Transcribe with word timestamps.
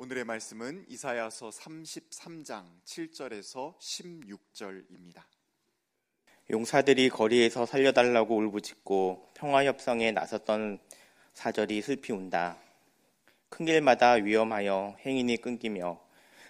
오늘의 0.00 0.22
말씀은 0.26 0.84
이사야서 0.86 1.50
33장 1.50 2.62
7절에서 2.84 3.76
16절입니다. 3.80 5.24
용사들이 6.48 7.08
거리에서 7.08 7.66
살려달라고 7.66 8.36
울부짖고 8.36 9.30
평화 9.34 9.64
협상에 9.64 10.12
나섰던 10.12 10.78
사절이 11.34 11.82
슬피 11.82 12.12
운다. 12.12 12.58
큰 13.48 13.66
길마다 13.66 14.12
위험하여 14.12 14.94
행인이 15.04 15.38
끊기며 15.38 16.00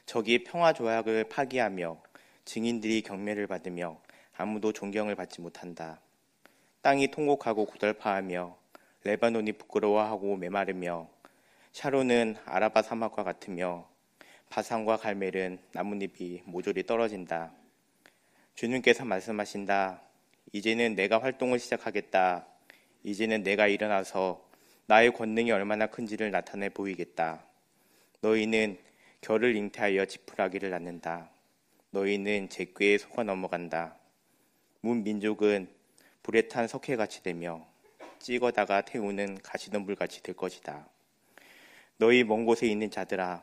적이 0.04 0.44
평화 0.44 0.74
조약을 0.74 1.30
파기하며 1.30 2.02
증인들이 2.44 3.00
경매를 3.00 3.46
받으며 3.46 3.98
아무도 4.36 4.74
존경을 4.74 5.14
받지 5.14 5.40
못한다. 5.40 6.02
땅이 6.82 7.10
통곡하고 7.12 7.64
고달파하며 7.64 8.58
레바논이 9.04 9.52
부끄러워하고 9.52 10.36
메마르며 10.36 11.08
샤론은 11.73 12.37
아라바 12.45 12.82
사막과 12.82 13.25
같으며 13.25 13.89
바산과 14.50 14.96
갈멜은 14.96 15.59
나뭇잎이 15.72 16.43
모조리 16.46 16.85
떨어진다. 16.85 17.53
주님께서 18.54 19.04
말씀하신다. 19.04 20.03
이제는 20.53 20.95
내가 20.95 21.23
활동을 21.23 21.59
시작하겠다. 21.59 22.46
이제는 23.04 23.43
내가 23.43 23.68
일어나서 23.68 24.49
나의 24.86 25.12
권능이 25.12 25.53
얼마나 25.53 25.86
큰지를 25.86 26.31
나타내 26.31 26.71
보이겠다. 26.71 27.45
너희는 28.23 28.79
결을 29.21 29.54
잉태하여 29.54 30.07
지푸라기를 30.07 30.71
낳는다. 30.71 31.31
너희는 31.90 32.48
제 32.48 32.73
꾀에 32.77 32.98
속아 32.98 33.23
넘어간다. 33.25 33.97
문 34.81 35.05
민족은 35.05 35.69
불에 36.23 36.48
탄 36.48 36.67
석회같이 36.67 37.23
되며 37.23 37.67
찍어다가 38.19 38.81
태우는 38.81 39.39
가시덤불같이 39.42 40.23
될 40.23 40.34
것이다. 40.34 40.89
너희 42.00 42.22
먼 42.22 42.44
곳에 42.44 42.69
있는 42.69 42.92
자들아, 42.92 43.42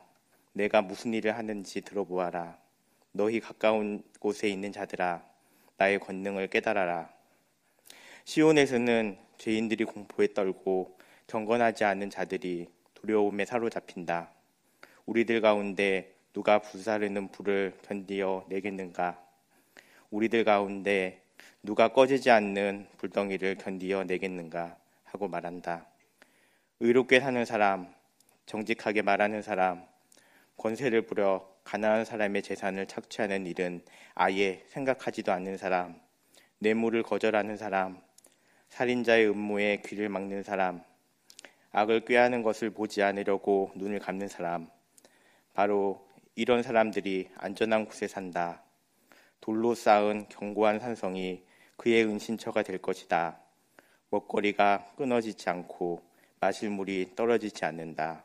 내가 0.54 0.80
무슨 0.80 1.12
일을 1.12 1.36
하는지 1.36 1.82
들어보아라. 1.82 2.56
너희 3.12 3.38
가까운 3.38 4.02
곳에 4.18 4.48
있는 4.48 4.72
자들아, 4.72 5.22
나의 5.76 5.98
권능을 5.98 6.48
깨달아라. 6.48 7.10
시온에서는 8.24 9.18
죄인들이 9.36 9.84
공포에 9.84 10.32
떨고 10.32 10.96
경건하지 11.26 11.84
않은 11.84 12.08
자들이 12.08 12.68
두려움에 12.94 13.44
사로잡힌다. 13.44 14.30
우리들 15.04 15.42
가운데 15.42 16.14
누가 16.32 16.58
불사르는 16.58 17.32
불을 17.32 17.76
견디어 17.82 18.46
내겠는가? 18.48 19.22
우리들 20.10 20.44
가운데 20.44 21.20
누가 21.62 21.88
꺼지지 21.88 22.30
않는 22.30 22.86
불덩이를 22.96 23.56
견디어 23.56 24.04
내겠는가? 24.04 24.78
하고 25.04 25.28
말한다. 25.28 25.86
의롭게 26.80 27.20
사는 27.20 27.44
사람, 27.44 27.94
정직하게 28.46 29.02
말하는 29.02 29.42
사람, 29.42 29.84
권세를 30.56 31.02
부려 31.02 31.46
가난한 31.64 32.04
사람의 32.04 32.42
재산을 32.42 32.86
착취하는 32.86 33.46
일은 33.46 33.84
아예 34.14 34.64
생각하지도 34.68 35.32
않는 35.32 35.56
사람, 35.56 36.00
뇌물을 36.60 37.02
거절하는 37.02 37.56
사람, 37.56 38.00
살인자의 38.68 39.28
음모에 39.28 39.82
귀를 39.84 40.08
막는 40.08 40.42
사람, 40.42 40.82
악을 41.72 42.04
꾀하는 42.04 42.42
것을 42.42 42.70
보지 42.70 43.02
않으려고 43.02 43.72
눈을 43.74 43.98
감는 43.98 44.28
사람, 44.28 44.70
바로 45.52 46.06
이런 46.34 46.62
사람들이 46.62 47.30
안전한 47.36 47.86
곳에 47.86 48.06
산다. 48.06 48.62
돌로 49.40 49.74
쌓은 49.74 50.28
견고한 50.28 50.80
산성이 50.80 51.44
그의 51.76 52.04
은신처가 52.04 52.62
될 52.62 52.78
것이다. 52.78 53.38
먹거리가 54.10 54.92
끊어지지 54.96 55.48
않고 55.48 56.02
마실 56.40 56.70
물이 56.70 57.12
떨어지지 57.16 57.64
않는다. 57.64 58.24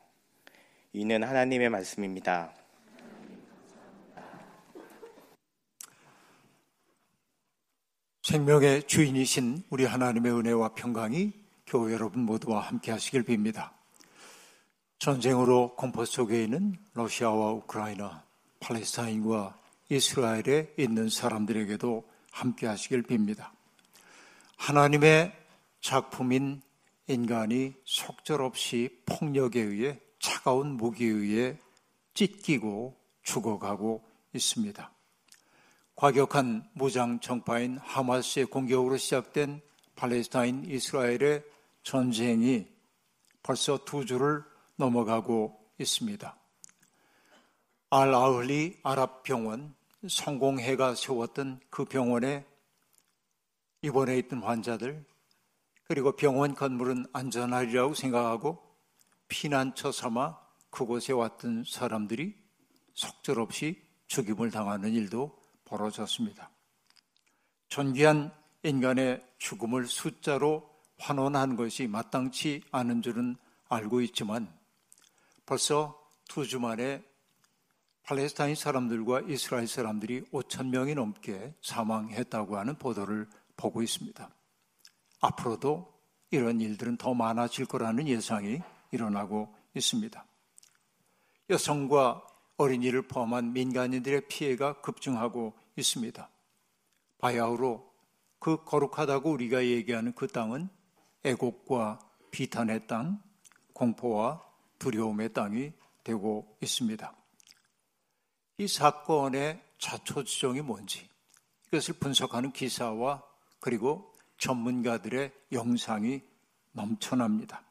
이는 0.94 1.24
하나님의 1.24 1.70
말씀입니다. 1.70 2.54
생명의 8.24 8.84
주인이신 8.88 9.64
우리 9.70 9.86
하나님의 9.86 10.34
은혜와 10.34 10.74
평강이 10.74 11.32
교회 11.66 11.94
여러분 11.94 12.24
모두와 12.24 12.60
함께 12.60 12.92
하시길 12.92 13.24
빕니다. 13.24 13.72
전쟁으로 15.00 15.76
공포 15.78 16.04
속에 16.04 16.44
있는 16.44 16.76
러시아와 16.94 17.54
우크라이나, 17.54 18.26
팔레스타인과 18.60 19.58
이스라엘에 19.88 20.74
있는 20.78 21.08
사람들에게도 21.08 22.04
함께 22.32 22.68
하시길 22.68 23.04
빕니다. 23.04 23.50
하나님의 24.58 25.32
작품인 25.80 26.62
인간이 27.08 27.76
속절없이 27.86 29.04
폭력에 29.06 29.62
의해 29.62 30.00
차가운 30.22 30.78
무기에 30.78 31.10
의해 31.10 31.58
찢기고 32.14 32.96
죽어가고 33.24 34.08
있습니다. 34.34 34.92
과격한 35.96 36.70
무장 36.74 37.20
정파인 37.20 37.78
하마스의 37.78 38.46
공격으로 38.46 38.98
시작된 38.98 39.62
팔레스타인 39.96 40.66
이스라엘의 40.66 41.44
전쟁이 41.84 42.68
벌써 43.44 43.84
두 43.84 44.06
주를 44.06 44.44
넘어가고 44.76 45.60
있습니다. 45.80 46.38
알 47.90 48.14
아흘리 48.14 48.80
아랍 48.84 49.24
병원 49.24 49.76
성공회가 50.08 50.96
세웠던 50.96 51.60
그 51.70 51.86
병원에 51.86 52.46
입원해 53.82 54.18
있던 54.20 54.44
환자들 54.44 55.04
그리고 55.84 56.16
병원 56.16 56.56
건물은 56.56 57.08
안전하리라고 57.12 57.94
생각하고 57.96 58.71
피난처 59.32 59.94
삼아 59.94 60.38
그곳에 60.70 61.14
왔던 61.14 61.64
사람들이 61.66 62.36
속절없이 62.94 63.82
죽임을 64.08 64.52
당하는 64.52 64.94
일도 64.94 65.40
벌어졌습니다. 65.64 66.52
존귀한 67.70 68.34
인간의 68.64 69.26
죽음을 69.38 69.88
숫자로 69.88 70.70
환원하는 71.00 71.56
것이 71.56 71.88
마땅치 71.88 72.64
않은 72.72 73.02
줄은 73.02 73.38
알고 73.70 74.02
있지만 74.02 74.54
벌써 75.46 75.98
두 76.28 76.46
주 76.46 76.60
만에 76.60 77.02
팔레스타인 78.04 78.56
사람들과 78.56 79.22
이스라엘 79.22 79.66
사람들이 79.66 80.24
5천 80.34 80.68
명이 80.68 80.96
넘게 80.96 81.54
사망했다고 81.62 82.58
하는 82.58 82.76
보도를 82.76 83.30
보고 83.56 83.82
있습니다. 83.82 84.30
앞으로도 85.22 85.94
이런 86.32 86.60
일들은 86.60 86.98
더 86.98 87.14
많아질 87.14 87.66
거라는 87.68 88.10
예상이 88.10 88.60
일어나고 88.92 89.54
있습니다. 89.74 90.26
여성과 91.50 92.28
어린이를 92.58 93.08
포함한 93.08 93.54
민간인들의 93.54 94.28
피해가 94.28 94.82
급증하고 94.82 95.54
있습니다. 95.76 96.30
바야흐로 97.18 97.92
그 98.40 98.64
거룩하다고 98.64 99.32
우리가 99.32 99.66
얘기하는 99.66 100.14
그 100.14 100.28
땅은 100.28 100.70
애곡과 101.24 102.00
비탄의 102.32 102.88
땅, 102.88 103.22
공포와 103.74 104.44
두려움의 104.80 105.34
땅이 105.34 105.74
되고 106.04 106.58
있습니다. 106.62 107.16
이 108.58 108.68
사건의 108.68 109.62
자초지종이 109.78 110.62
뭔지 110.62 111.08
이것을 111.68 111.96
분석하는 111.96 112.52
기사와 112.52 113.24
그리고 113.60 114.14
전문가들의 114.38 115.32
영상이 115.52 116.22
넘쳐납니다. 116.72 117.64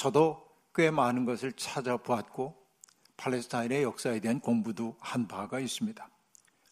저도 0.00 0.42
꽤 0.74 0.90
많은 0.90 1.26
것을 1.26 1.52
찾아보았고 1.52 2.56
팔레스타인의 3.18 3.82
역사에 3.82 4.18
대한 4.20 4.40
공부도 4.40 4.96
한 4.98 5.28
바가 5.28 5.60
있습니다. 5.60 6.08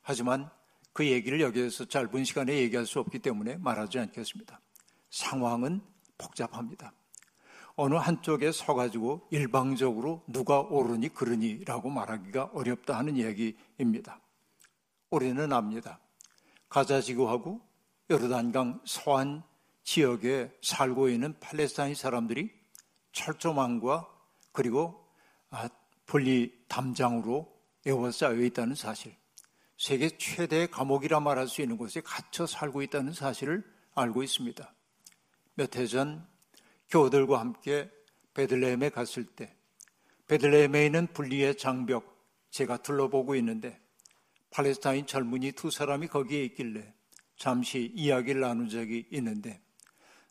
하지만 0.00 0.48
그 0.94 1.06
얘기를 1.06 1.38
여기에서 1.42 1.84
짧은 1.84 2.24
시간에 2.24 2.56
얘기할 2.56 2.86
수 2.86 3.00
없기 3.00 3.18
때문에 3.18 3.58
말하지 3.58 3.98
않겠습니다. 3.98 4.58
상황은 5.10 5.82
복잡합니다. 6.16 6.94
어느 7.76 7.96
한쪽에 7.96 8.50
서가지고 8.50 9.28
일방적으로 9.30 10.24
누가 10.26 10.60
옳으니 10.60 11.10
그러니라고 11.10 11.90
말하기가 11.90 12.52
어렵다 12.54 12.96
하는 12.96 13.14
이야기입니다. 13.14 14.22
우리는 15.10 15.52
압니다. 15.52 16.00
가자지구하고 16.70 17.60
요르단강 18.10 18.80
서안 18.86 19.42
지역에 19.84 20.50
살고 20.62 21.10
있는 21.10 21.38
팔레스타인 21.40 21.94
사람들이 21.94 22.57
철조망과 23.12 24.08
그리고 24.52 25.06
아, 25.50 25.68
분리 26.06 26.52
담장으로 26.68 27.52
에워싸여 27.86 28.42
있다는 28.42 28.74
사실, 28.74 29.14
세계 29.76 30.08
최대의 30.16 30.70
감옥이라 30.70 31.20
말할 31.20 31.48
수 31.48 31.62
있는 31.62 31.76
곳에 31.76 32.00
갇혀 32.00 32.46
살고 32.46 32.82
있다는 32.82 33.12
사실을 33.12 33.64
알고 33.94 34.22
있습니다. 34.22 34.74
몇 35.54 35.76
해 35.76 35.86
전 35.86 36.26
교우들과 36.90 37.40
함께 37.40 37.90
베들레헴에 38.34 38.90
갔을 38.90 39.24
때 39.24 39.54
베들레헴에 40.26 40.86
있는 40.86 41.06
분리의 41.08 41.56
장벽 41.56 42.16
제가 42.50 42.78
둘러보고 42.78 43.34
있는데 43.36 43.80
팔레스타인 44.50 45.06
젊은이 45.06 45.52
두 45.52 45.70
사람이 45.70 46.08
거기에 46.08 46.44
있길래 46.44 46.94
잠시 47.36 47.92
이야기를 47.94 48.40
나눈 48.40 48.68
적이 48.68 49.06
있는데 49.10 49.60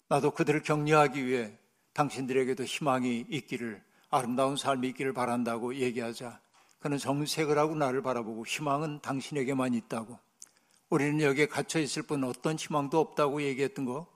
나도 0.07 0.31
그들을 0.31 0.63
격려하기 0.63 1.25
위해 1.25 1.57
당신들에게도 1.97 2.63
희망이 2.63 3.25
있기를 3.27 3.83
아름다운 4.11 4.55
삶이 4.55 4.87
있기를 4.89 5.13
바란다고 5.13 5.75
얘기하자 5.75 6.39
그는 6.79 6.99
정색을 6.99 7.57
하고 7.57 7.75
나를 7.75 8.03
바라보고 8.03 8.45
희망은 8.45 9.01
당신에게만 9.01 9.73
있다고 9.73 10.19
우리는 10.89 11.19
여기에 11.21 11.47
갇혀 11.47 11.79
있을 11.79 12.03
뿐 12.03 12.23
어떤 12.23 12.55
희망도 12.55 12.99
없다고 12.99 13.41
얘기했던 13.41 13.85
거 13.85 14.07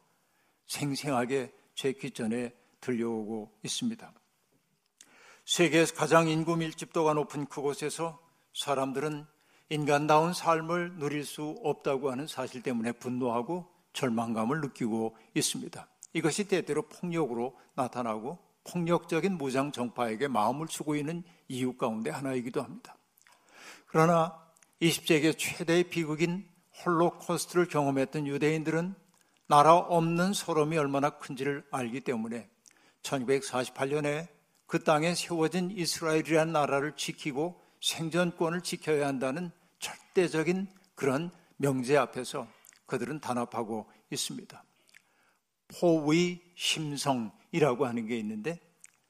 생생하게 0.68 1.52
제 1.74 1.92
귓전에 1.92 2.54
들려오고 2.82 3.52
있습니다. 3.64 4.14
세계에서 5.46 5.96
가장 5.96 6.30
인구 6.30 6.56
밀집도가 6.56 7.14
높은 7.16 7.48
그곳에서 7.48 8.22
사람들은 8.54 9.26
인간다운 9.70 10.34
삶을 10.34 11.00
누릴 11.00 11.26
수 11.26 11.60
없다고 11.64 12.12
하는 12.12 12.28
사실 12.28 12.62
때문에 12.62 12.92
분노하고 12.92 13.68
절망감을 13.94 14.62
느끼고 14.62 15.18
있습니다. 15.34 15.88
이것이 16.14 16.48
때때로 16.48 16.84
폭력으로 16.84 17.58
나타나고 17.76 18.40
폭력적인 18.64 19.38
무장 19.38 19.72
정파에게 19.72 20.28
마음을 20.28 20.68
주고 20.68 20.96
있는 20.96 21.24
이유 21.48 21.76
가운데 21.78 22.10
하나이기도 22.10 22.62
합니다. 22.62 22.96
그러나 23.88 24.38
20세기 24.82 25.38
최대의 25.38 25.86
비극인 25.86 26.48
홀로코스트를 26.86 27.68
경험했던 27.68 28.28
유대인들은 28.28 28.96
나라 29.48 29.76
없는 29.76 30.34
서름이 30.34 30.78
얼마나 30.78 31.12
큰지를 31.12 31.66
알기 31.72 32.02
때문에 32.02 32.50
1948년에 33.04 34.28
그 34.66 34.84
땅에 34.84 35.14
세워진 35.14 35.72
이스라엘이라는 35.72 36.54
나라를 36.54 36.96
지키고 36.96 37.62
생존권을 37.82 38.62
지켜야 38.62 39.08
한다는 39.08 39.52
절대적인 39.80 40.70
그런 40.96 41.32
명제 41.58 41.98
앞에서 41.98 42.48
그들은 42.86 43.20
단합하고 43.20 43.92
있습니다. 44.10 44.64
포위 45.80 46.42
심성이라고 46.56 47.86
하는 47.86 48.08
게 48.08 48.18
있는데 48.20 48.60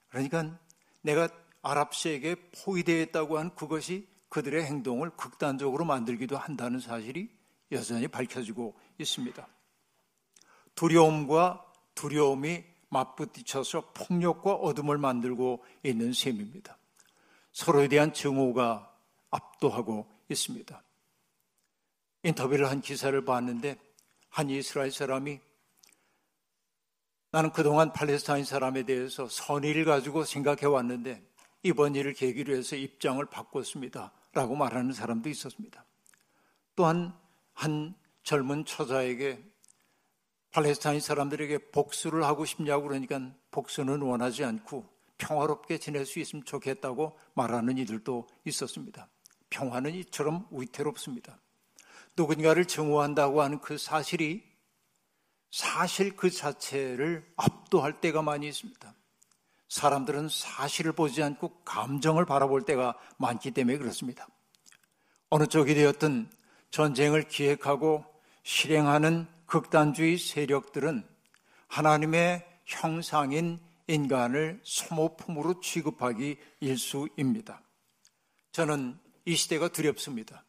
그러니까 0.09 0.57
내가 1.01 1.29
아랍시에게 1.61 2.35
포위되어 2.63 3.01
있다고 3.01 3.37
한 3.37 3.53
그것이 3.55 4.07
그들의 4.29 4.63
행동을 4.65 5.09
극단적으로 5.11 5.85
만들기도 5.85 6.37
한다는 6.37 6.79
사실이 6.79 7.29
여전히 7.71 8.07
밝혀지고 8.07 8.75
있습니다. 8.97 9.47
두려움과 10.75 11.65
두려움이 11.95 12.63
맞부딪혀서 12.89 13.91
폭력과 13.93 14.53
어둠을 14.53 14.97
만들고 14.97 15.63
있는 15.83 16.13
셈입니다. 16.13 16.77
서로에 17.51 17.87
대한 17.87 18.13
증오가 18.13 18.93
압도하고 19.29 20.09
있습니다. 20.29 20.83
인터뷰를 22.23 22.69
한 22.69 22.81
기사를 22.81 23.23
봤는데 23.25 23.77
한 24.29 24.49
이스라엘 24.49 24.91
사람이 24.91 25.39
나는 27.31 27.51
그동안 27.51 27.93
팔레스타인 27.93 28.43
사람에 28.43 28.83
대해서 28.83 29.27
선의를 29.29 29.85
가지고 29.85 30.25
생각해 30.25 30.65
왔는데 30.65 31.23
이번 31.63 31.95
일을 31.95 32.13
계기로 32.13 32.53
해서 32.55 32.75
입장을 32.75 33.23
바꿨습니다. 33.25 34.11
라고 34.33 34.55
말하는 34.55 34.93
사람도 34.93 35.29
있었습니다. 35.29 35.85
또한 36.75 37.13
한 37.53 37.95
젊은 38.23 38.65
처자에게 38.65 39.43
팔레스타인 40.51 40.99
사람들에게 40.99 41.69
복수를 41.71 42.23
하고 42.23 42.45
싶냐고 42.45 42.87
그러니까 42.87 43.19
복수는 43.51 44.01
원하지 44.01 44.43
않고 44.43 44.85
평화롭게 45.17 45.77
지낼 45.77 46.05
수 46.05 46.19
있으면 46.19 46.43
좋겠다고 46.43 47.17
말하는 47.33 47.77
이들도 47.77 48.27
있었습니다. 48.45 49.07
평화는 49.49 49.93
이처럼 49.95 50.47
위태롭습니다. 50.51 51.39
누군가를 52.17 52.65
증오한다고 52.65 53.41
하는 53.41 53.59
그 53.59 53.77
사실이 53.77 54.50
사실 55.51 56.15
그 56.15 56.31
자체를 56.31 57.29
압도할 57.35 57.99
때가 57.99 58.21
많이 58.21 58.47
있습니다. 58.47 58.95
사람들은 59.67 60.29
사실을 60.29 60.93
보지 60.93 61.21
않고 61.23 61.63
감정을 61.63 62.25
바라볼 62.25 62.63
때가 62.63 62.97
많기 63.17 63.51
때문에 63.51 63.77
그렇습니다. 63.77 64.27
어느 65.29 65.47
쪽이 65.47 65.75
되었든 65.75 66.29
전쟁을 66.71 67.27
기획하고 67.27 68.05
실행하는 68.43 69.27
극단주의 69.45 70.17
세력들은 70.17 71.07
하나님의 71.67 72.45
형상인 72.65 73.59
인간을 73.87 74.61
소모품으로 74.63 75.59
취급하기 75.59 76.37
일수입니다. 76.61 77.61
저는 78.51 78.97
이 79.25 79.35
시대가 79.35 79.67
두렵습니다. 79.67 80.43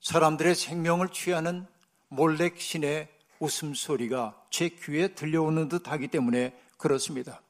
사람들의 0.00 0.54
생명을 0.54 1.08
취하는 1.08 1.66
몰렉 2.08 2.60
신의 2.60 3.08
웃음소리가 3.40 4.46
제 4.50 4.68
귀에 4.68 5.08
들려오는 5.08 5.68
듯 5.68 5.88
하기 5.88 6.08
때문에 6.08 6.58
그렇습니다. 6.78 7.42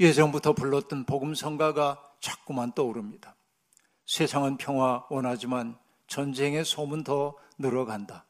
예전부터 0.00 0.52
불렀던 0.52 1.04
복음성가가 1.04 2.02
자꾸만 2.20 2.72
떠오릅니다. 2.72 3.36
세상은 4.06 4.56
평화 4.56 5.04
원하지만 5.10 5.76
전쟁의 6.06 6.64
소문 6.64 7.04
더 7.04 7.36
늘어간다. 7.58 8.24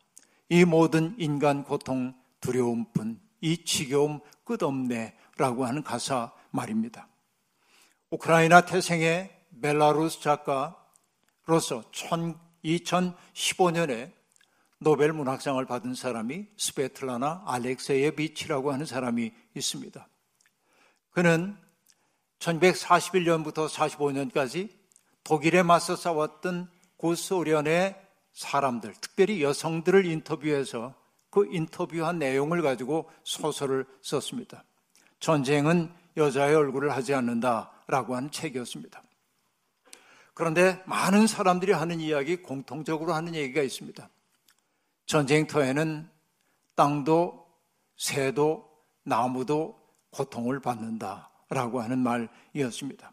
이 0.49 0.65
모든 0.65 1.15
인간 1.19 1.63
고통 1.63 2.15
두려움뿐 2.41 3.21
이 3.41 3.65
지겨움 3.65 4.21
끝없네 4.45 5.17
라고 5.37 5.67
하는 5.67 5.83
가사 5.83 6.33
말입니다. 6.51 7.09
우크라이나 8.11 8.63
태생의 8.63 9.31
벨라루스 9.61 10.21
작가로서 10.21 11.83
2015년에 12.65 14.18
노벨 14.81 15.13
문학상을 15.13 15.65
받은 15.67 15.95
사람이 15.95 16.47
스베틀라나 16.57 17.43
알렉세예비치라고 17.47 18.73
하는 18.73 18.87
사람이 18.87 19.33
있습니다. 19.55 20.09
그는 21.11 21.57
1941년부터 22.39 23.69
45년까지 23.69 24.71
독일에 25.25 25.63
맞서 25.63 25.97
싸웠던 25.97 26.71
고소련의 26.97 28.01
사람들, 28.33 28.95
특별히 29.01 29.43
여성들을 29.43 30.07
인터뷰해서 30.07 30.95
그 31.31 31.47
인터뷰한 31.51 32.19
내용을 32.19 32.63
가지고 32.63 33.11
소설을 33.25 33.85
썼습니다. 34.01 34.65
전쟁은 35.19 35.93
여자의 36.17 36.55
얼굴을 36.55 36.91
하지 36.91 37.15
않는다라고 37.15 38.15
하는 38.15 38.31
책이었습니다. 38.31 39.03
그런데 40.35 40.81
많은 40.87 41.27
사람들이 41.27 41.73
하는 41.73 42.01
이야기, 42.01 42.37
공통적으로 42.37 43.13
하는 43.13 43.35
얘기가 43.35 43.61
있습니다. 43.61 44.09
전쟁터에는 45.09 46.09
땅도, 46.77 47.47
새도, 47.97 48.71
나무도 49.05 49.81
고통을 50.11 50.61
받는다 50.61 51.31
라고 51.49 51.81
하는 51.81 51.99
말이었습니다. 51.99 53.13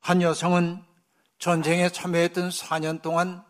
한 0.00 0.22
여성은 0.22 0.82
전쟁에 1.38 1.88
참여했던 1.90 2.50
4년 2.50 3.02
동안 3.02 3.44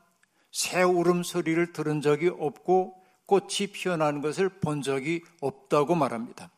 새 0.50 0.82
울음소리를 0.82 1.74
들은 1.74 2.00
적이 2.00 2.28
없고 2.28 2.94
꽃이 3.26 3.68
피어나는 3.72 4.22
것을 4.22 4.48
본 4.48 4.80
적이 4.80 5.22
없다고 5.40 5.94
말합니다. 5.94 6.50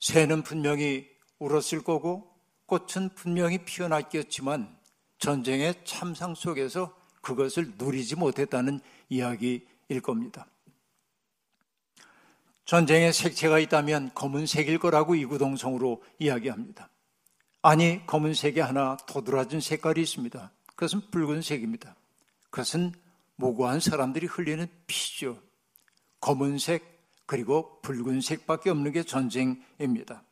새는 0.00 0.42
분명히 0.42 1.06
울었을 1.38 1.84
거고 1.84 2.34
꽃은 2.64 3.10
분명히 3.14 3.58
피어났겠지만 3.58 4.74
전쟁의 5.18 5.84
참상 5.84 6.34
속에서 6.34 6.96
그것을 7.20 7.74
누리지 7.76 8.16
못했다는 8.16 8.80
이야기 9.10 9.66
일 9.88 10.00
겁니다. 10.00 10.46
전쟁에 12.64 13.12
색채가 13.12 13.58
있다면 13.58 14.12
검은색일 14.14 14.78
거라고 14.78 15.14
이구동성으로 15.14 16.02
이야기합니다. 16.18 16.88
아니, 17.62 18.06
검은색에 18.06 18.60
하나 18.60 18.96
도드라진 19.06 19.60
색깔이 19.60 20.00
있습니다. 20.02 20.50
그것은 20.66 21.10
붉은색입니다. 21.10 21.94
그것은 22.50 22.92
무고한 23.36 23.80
사람들이 23.80 24.26
흘리는 24.26 24.66
피죠. 24.86 25.40
검은색 26.20 26.94
그리고 27.26 27.80
붉은색밖에 27.82 28.70
없는 28.70 28.92
게 28.92 29.02
전쟁입니다. 29.02 30.22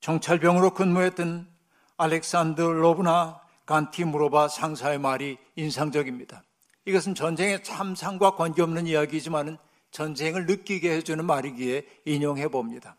정찰병으로 0.00 0.74
근무했던 0.74 1.48
알렉산드 1.96 2.60
로브나 2.60 3.40
간티 3.64 4.04
무로바 4.04 4.48
상사의 4.48 4.98
말이 4.98 5.38
인상적입니다. 5.56 6.44
이것은 6.86 7.14
전쟁의 7.14 7.62
참상과 7.64 8.36
관계없는 8.36 8.86
이야기지만 8.86 9.58
전쟁을 9.90 10.46
느끼게 10.46 10.90
해주는 10.92 11.24
말이기에 11.24 11.86
인용해 12.04 12.48
봅니다. 12.48 12.96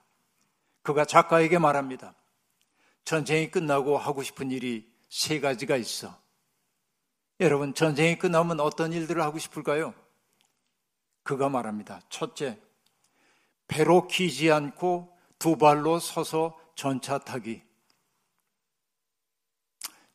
그가 0.82 1.06
작가에게 1.06 1.58
말합니다. 1.58 2.14
전쟁이 3.06 3.50
끝나고 3.50 3.98
하고 3.98 4.24
싶은 4.24 4.52
일이 4.52 4.86
세 5.10 5.40
가지가 5.40 5.78
있어. 5.78 6.18
여러분, 7.40 7.74
전쟁이 7.74 8.18
끝나면 8.18 8.60
어떤 8.60 8.92
일들을 8.92 9.22
하고 9.22 9.38
싶을까요? 9.38 9.94
그가 11.24 11.50
말합니다. 11.50 12.02
첫째, 12.10 12.60
배로 13.68 14.08
기지 14.08 14.52
않고 14.52 15.16
두 15.40 15.58
발로 15.58 16.00
서서 16.00 16.60
전차 16.76 17.20
타기. 17.20 17.67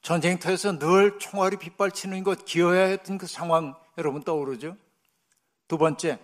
전쟁터에서 0.02 0.78
늘 0.78 1.18
총알이 1.18 1.56
빗발치는 1.56 2.25
것, 2.25 2.44
기어야 2.44 2.87
했던 2.87 3.18
그 3.18 3.26
상황 3.26 3.75
여러분 3.97 4.23
떠오르죠? 4.23 4.76
두 5.68 5.78
번째, 5.78 6.18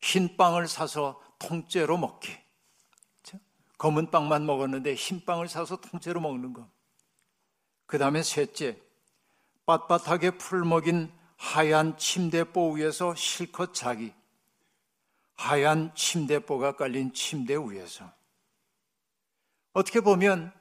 흰 0.00 0.36
빵을 0.36 0.66
사서 0.66 1.22
통째로 1.38 1.96
먹기. 1.96 2.36
검은 3.78 4.10
빵만 4.10 4.44
먹었는데 4.44 4.94
흰 4.94 5.24
빵을 5.24 5.48
사서 5.48 5.80
통째로 5.80 6.20
먹는 6.20 6.52
거. 6.52 6.68
그 7.86 7.98
다음에 7.98 8.22
셋째, 8.22 8.78
빳빳하게 9.64 10.38
풀 10.38 10.64
먹인 10.64 11.10
하얀 11.36 11.96
침대보 11.96 12.72
위에서 12.74 13.14
실컷 13.14 13.72
자기. 13.72 14.12
하얀 15.36 15.94
침대보가 15.94 16.72
깔린 16.76 17.14
침대 17.14 17.54
위에서. 17.56 18.12
어떻게 19.72 20.00
보면 20.00 20.52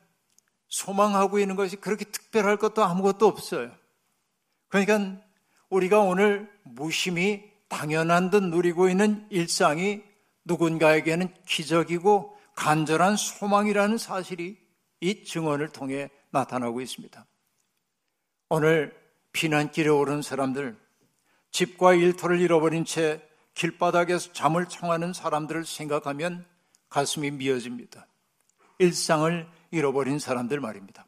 소망하고 0.69 1.39
있는 1.39 1.55
것이 1.55 1.75
그렇게 1.75 2.05
특별할 2.05 2.57
것도 2.57 2.83
아무것도 2.83 3.27
없어요. 3.27 3.71
그러니까 4.69 5.21
우리가 5.69 5.99
오늘 5.99 6.49
무심히 6.63 7.51
당연한 7.67 8.29
듯 8.29 8.43
누리고 8.43 8.89
있는 8.89 9.27
일상이 9.29 10.03
누군가에게는 10.45 11.33
기적이고 11.45 12.38
간절한 12.55 13.15
소망이라는 13.15 13.97
사실이 13.97 14.57
이 15.01 15.23
증언을 15.23 15.69
통해 15.69 16.09
나타나고 16.31 16.81
있습니다. 16.81 17.25
오늘 18.49 18.97
피난길에 19.31 19.89
오른 19.89 20.21
사람들, 20.21 20.75
집과 21.51 21.93
일터를 21.93 22.39
잃어버린 22.41 22.85
채 22.85 23.21
길바닥에서 23.53 24.33
잠을 24.33 24.67
청하는 24.67 25.13
사람들을 25.13 25.65
생각하면 25.65 26.45
가슴이 26.89 27.31
미어집니다. 27.31 28.07
일상을 28.79 29.47
잃어버린 29.71 30.19
사람들 30.19 30.59
말입니다. 30.59 31.05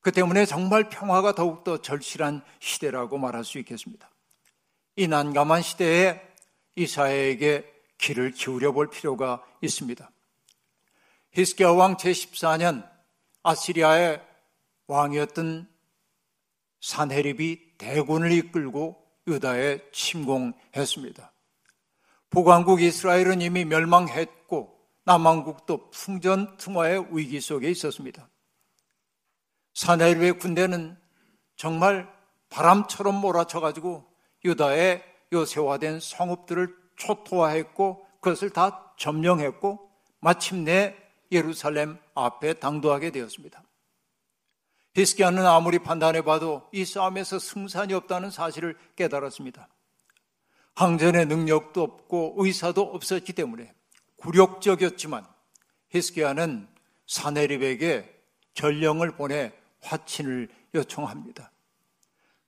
그 0.00 0.12
때문에 0.12 0.44
정말 0.44 0.88
평화가 0.90 1.34
더욱더 1.34 1.80
절실한 1.80 2.42
시대라고 2.60 3.18
말할 3.18 3.44
수 3.44 3.58
있겠습니다. 3.58 4.10
이 4.96 5.08
난감한 5.08 5.62
시대에 5.62 6.20
이사야에게 6.76 7.72
귀를 7.98 8.32
기울여 8.32 8.72
볼 8.72 8.90
필요가 8.90 9.42
있습니다. 9.62 10.10
히스기야 11.32 11.70
왕 11.70 11.96
제14년 11.96 12.88
아시리아의 13.42 14.22
왕이었던 14.86 15.68
산헤립이 16.80 17.78
대군을 17.78 18.30
이끌고 18.32 19.02
유다에 19.26 19.90
침공했습니다. 19.90 21.32
북왕국 22.30 22.82
이스라엘은 22.82 23.40
이미 23.40 23.64
멸망했고 23.64 24.73
남왕국도 25.04 25.90
풍전등화의 25.90 27.08
위기 27.10 27.40
속에 27.40 27.70
있었습니다. 27.70 28.28
사내립의 29.74 30.38
군대는 30.38 30.96
정말 31.56 32.12
바람처럼 32.48 33.14
몰아쳐가지고 33.20 34.04
유다의 34.44 35.02
요새화된 35.32 36.00
성읍들을 36.00 36.74
초토화했고 36.96 38.06
그것을 38.20 38.50
다 38.50 38.94
점령했고 38.96 39.90
마침내 40.20 40.96
예루살렘 41.32 41.98
앞에 42.14 42.54
당도하게 42.54 43.10
되었습니다. 43.10 43.62
히스기야는 44.94 45.44
아무리 45.44 45.80
판단해봐도 45.80 46.68
이 46.72 46.84
싸움에서 46.84 47.38
승산이 47.40 47.92
없다는 47.94 48.30
사실을 48.30 48.78
깨달았습니다. 48.94 49.68
항전의 50.76 51.26
능력도 51.26 51.82
없고 51.82 52.34
의사도 52.38 52.82
없었기 52.82 53.32
때문에 53.32 53.74
굴욕적이었지만 54.24 55.26
히스기야는 55.90 56.66
사네립에게 57.06 58.10
전령을 58.54 59.16
보내 59.16 59.52
화친을 59.82 60.48
요청합니다. 60.74 61.50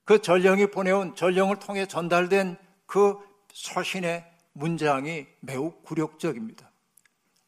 그 0.03 0.19
전령이 0.19 0.71
보내온 0.71 1.15
전령을 1.15 1.59
통해 1.59 1.85
전달된 1.85 2.57
그 2.87 3.17
서신의 3.53 4.25
문장이 4.53 5.27
매우 5.41 5.71
굴욕적입니다. 5.83 6.71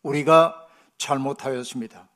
우리가 0.03 0.67
잘못하였습니다. 1.00 2.07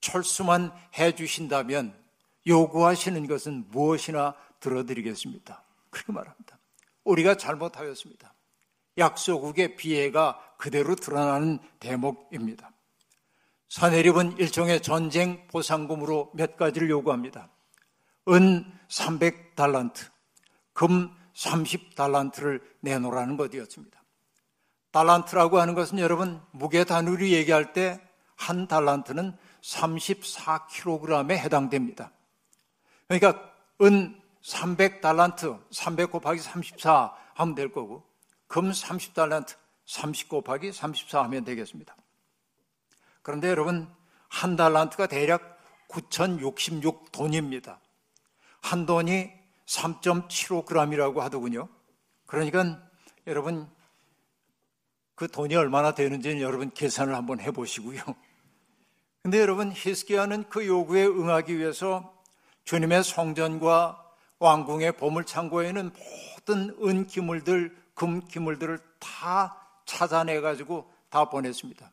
철수만 0.00 0.70
해 0.98 1.14
주신다면 1.14 1.98
요구하시는 2.46 3.26
것은 3.26 3.64
무엇이나 3.70 4.34
들어드리겠습니다. 4.60 5.64
그렇게 5.88 6.12
말합니다. 6.12 6.58
우리가 7.04 7.36
잘못하였습니다. 7.36 8.31
약소국의 8.98 9.76
비애가 9.76 10.38
그대로 10.58 10.94
드러나는 10.94 11.58
대목입니다. 11.80 12.70
사내립은 13.68 14.38
일종의 14.38 14.82
전쟁 14.82 15.46
보상금으로 15.48 16.30
몇 16.34 16.56
가지를 16.56 16.90
요구합니다. 16.90 17.48
은 18.28 18.70
300달란트, 18.88 20.06
금 20.72 21.10
30달란트를 21.34 22.60
내놓으라는 22.80 23.36
것이었습니다. 23.36 24.02
달란트라고 24.90 25.58
하는 25.58 25.74
것은 25.74 25.98
여러분 25.98 26.40
무게 26.52 26.84
단위로 26.84 27.28
얘기할 27.28 27.72
때 27.72 28.00
한 28.42 28.66
달란트는 28.66 29.36
34kg에 29.62 31.32
해당됩니다. 31.32 32.10
그러니까 33.06 33.52
은 33.82 34.20
300달란트, 34.42 35.62
300 35.70 36.10
곱하기 36.10 36.40
34 36.40 37.14
하면 37.34 37.54
될 37.54 37.72
거고 37.72 38.04
금 38.52 38.70
30달란트 38.70 39.54
30 39.86 40.28
곱하기 40.28 40.72
34 40.72 41.24
하면 41.24 41.42
되겠습니다. 41.42 41.96
그런데 43.22 43.48
여러분, 43.48 43.88
한 44.28 44.56
달란트가 44.56 45.06
대략 45.06 45.58
9,066 45.88 47.10
돈입니다. 47.12 47.80
한 48.60 48.84
돈이 48.84 49.30
3.75g이라고 49.64 51.20
하더군요. 51.20 51.66
그러니까 52.26 52.78
여러분, 53.26 53.70
그 55.14 55.28
돈이 55.28 55.54
얼마나 55.56 55.94
되는지는 55.94 56.42
여러분 56.42 56.70
계산을 56.70 57.14
한번 57.14 57.40
해보시고요. 57.40 58.02
근데 59.22 59.40
여러분, 59.40 59.72
히스기야는 59.74 60.50
그 60.50 60.66
요구에 60.66 61.06
응하기 61.06 61.56
위해서 61.56 62.14
주님의 62.66 63.02
성전과 63.02 63.98
왕궁의 64.40 64.98
보물창고에 64.98 65.72
는 65.72 65.90
모든 66.36 66.76
은 66.82 67.06
기물들, 67.06 67.81
금 67.94 68.26
기물들을 68.26 68.78
다 68.98 69.58
찾아내 69.84 70.40
가지고 70.40 70.92
다 71.10 71.26
보냈습니다. 71.28 71.92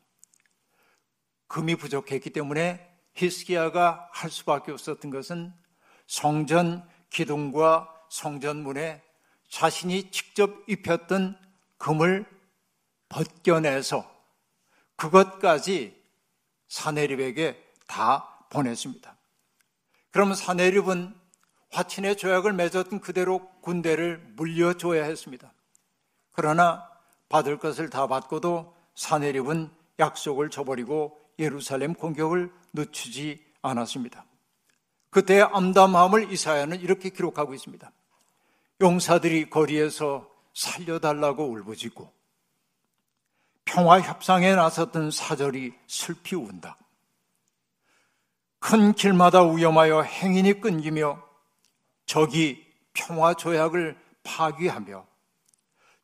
금이 1.48 1.76
부족했기 1.76 2.30
때문에 2.30 2.88
히스기야가 3.14 4.08
할 4.12 4.30
수밖에 4.30 4.72
없었던 4.72 5.10
것은 5.10 5.52
성전 6.06 6.88
기둥과 7.10 7.92
성전문에 8.08 9.02
자신이 9.48 10.10
직접 10.10 10.64
입혔던 10.68 11.36
금을 11.76 12.24
벗겨내서 13.08 14.08
그것까지 14.96 16.00
사내립에게 16.68 17.60
다 17.86 18.46
보냈습니다. 18.50 19.16
그러면 20.12 20.34
사내립은 20.34 21.14
화친의 21.70 22.16
조약을 22.16 22.52
맺었던 22.52 23.00
그대로 23.00 23.50
군대를 23.60 24.18
물려줘야 24.36 25.04
했습니다. 25.04 25.52
그러나 26.32 26.88
받을 27.28 27.58
것을 27.58 27.90
다 27.90 28.06
받고도 28.06 28.74
사내립은 28.94 29.70
약속을 29.98 30.50
저버리고 30.50 31.18
예루살렘 31.38 31.94
공격을 31.94 32.52
늦추지 32.72 33.44
않았습니다. 33.62 34.24
그때의 35.10 35.42
암담함을 35.42 36.32
이사야는 36.32 36.80
이렇게 36.80 37.10
기록하고 37.10 37.54
있습니다. 37.54 37.90
용사들이 38.80 39.50
거리에서 39.50 40.28
살려달라고 40.54 41.44
울부짖고 41.50 42.12
평화 43.64 44.00
협상에 44.00 44.54
나섰던 44.54 45.10
사절이 45.10 45.74
슬피 45.86 46.34
운다. 46.34 46.76
큰 48.58 48.92
길마다 48.92 49.44
위험하여 49.44 50.02
행인이 50.02 50.60
끊기며 50.60 51.22
적이 52.06 52.66
평화 52.92 53.34
조약을 53.34 53.98
파기하며 54.22 55.06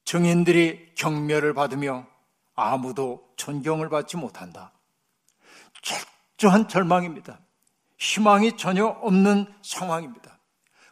증인들이 0.07 0.95
경멸을 0.95 1.53
받으며 1.53 2.07
아무도 2.55 3.29
존경을 3.37 3.91
받지 3.91 4.17
못한다. 4.17 4.73
철저한 5.83 6.69
절망입니다. 6.69 7.41
희망이 7.99 8.57
전혀 8.57 8.87
없는 8.87 9.53
상황입니다. 9.63 10.39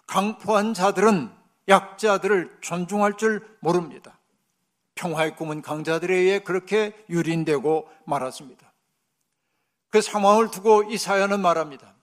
강포한 0.07 0.75
자들은 0.75 1.33
약자들을 1.69 2.59
존중할 2.61 3.17
줄 3.17 3.57
모릅니다. 3.61 4.19
평화의 4.97 5.37
꿈은 5.37 5.63
강자들에 5.63 6.15
의해 6.15 6.39
그렇게 6.41 6.93
유린되고 7.09 7.89
말았습니다. 8.07 8.73
그 9.91 10.03
상황을 10.03 10.51
두고 10.51 10.91
이사야는 10.91 11.41
말합니다. 11.41 11.95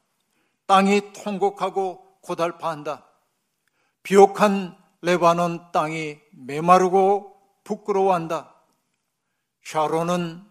땅이 0.65 1.11
통곡하고 1.11 2.19
고달파한다. 2.21 3.05
비옥한 4.01 4.80
레바논 5.01 5.71
땅이 5.71 6.19
메마르고 6.31 7.35
부끄러워한다. 7.63 8.55
샤론은 9.63 10.45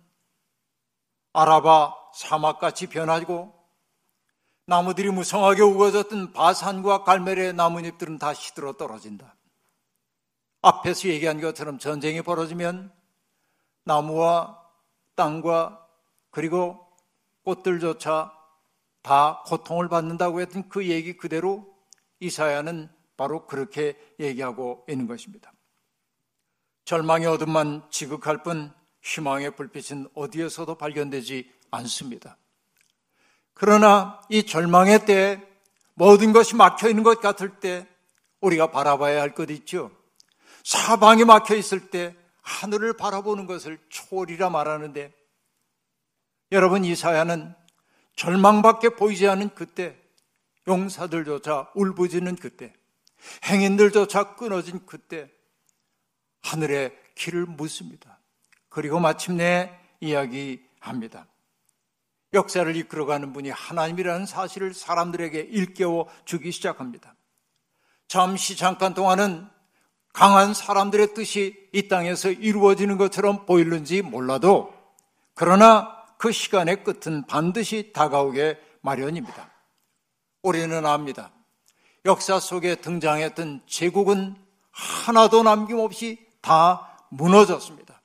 아라바 1.32 1.94
사막같이 2.14 2.88
변하고 2.88 3.54
나무들이 4.66 5.10
무성하게 5.10 5.62
우거졌던 5.62 6.32
바산과 6.32 7.04
갈멜의 7.04 7.54
나뭇잎들은 7.54 8.18
다 8.18 8.34
시들어 8.34 8.72
떨어진다. 8.74 9.36
앞에서 10.62 11.08
얘기한 11.08 11.40
것처럼 11.40 11.78
전쟁이 11.78 12.22
벌어지면 12.22 12.92
나무와 13.84 14.60
땅과 15.14 15.86
그리고 16.30 16.86
꽃들조차 17.44 18.32
다 19.02 19.42
고통을 19.46 19.88
받는다고 19.88 20.40
했던 20.40 20.68
그 20.68 20.86
얘기 20.88 21.16
그대로 21.16 21.66
이사야는 22.20 22.90
바로 23.20 23.46
그렇게 23.46 23.98
얘기하고 24.18 24.86
있는 24.88 25.06
것입니다. 25.06 25.52
절망의 26.86 27.26
어둠만 27.26 27.82
지극할 27.90 28.42
뿐 28.42 28.72
희망의 29.02 29.56
불빛은 29.56 30.08
어디에서도 30.14 30.74
발견되지 30.76 31.52
않습니다. 31.70 32.38
그러나 33.52 34.22
이 34.30 34.44
절망의 34.44 35.04
때 35.04 35.46
모든 35.92 36.32
것이 36.32 36.56
막혀 36.56 36.88
있는 36.88 37.02
것 37.02 37.20
같을 37.20 37.60
때 37.60 37.86
우리가 38.40 38.70
바라봐야 38.70 39.20
할 39.20 39.34
것 39.34 39.50
있죠. 39.50 39.90
사방이 40.64 41.26
막혀 41.26 41.56
있을 41.56 41.90
때 41.90 42.16
하늘을 42.40 42.94
바라보는 42.94 43.44
것을 43.44 43.78
초월이라 43.90 44.48
말하는데 44.48 45.12
여러분 46.52 46.86
이사야는 46.86 47.54
절망밖에 48.16 48.88
보이지 48.96 49.28
않은 49.28 49.50
그때 49.50 50.00
용사들조차 50.66 51.72
울부짖는 51.74 52.36
그때 52.36 52.79
행인들조차 53.44 54.34
끊어진 54.34 54.84
그때 54.86 55.30
하늘의 56.42 56.96
길을 57.14 57.46
묻습니다. 57.46 58.18
그리고 58.68 59.00
마침내 59.00 59.78
이야기합니다. 60.00 61.26
역사를 62.32 62.74
이끌어가는 62.74 63.32
분이 63.32 63.50
하나님이라는 63.50 64.26
사실을 64.26 64.72
사람들에게 64.72 65.40
일깨워 65.40 66.08
주기 66.24 66.52
시작합니다. 66.52 67.14
잠시 68.08 68.56
잠깐 68.56 68.94
동안은 68.94 69.48
강한 70.12 70.54
사람들의 70.54 71.14
뜻이 71.14 71.68
이 71.72 71.88
땅에서 71.88 72.30
이루어지는 72.30 72.98
것처럼 72.98 73.46
보일는지 73.46 74.02
몰라도 74.02 74.74
그러나 75.34 75.96
그 76.18 76.32
시간의 76.32 76.84
끝은 76.84 77.26
반드시 77.26 77.92
다가오게 77.92 78.60
마련입니다. 78.82 79.50
우리는 80.42 80.84
압니다. 80.86 81.32
역사 82.04 82.40
속에 82.40 82.76
등장했던 82.76 83.62
제국은 83.66 84.36
하나도 84.70 85.42
남김없이 85.42 86.26
다 86.40 86.96
무너졌습니다. 87.10 88.00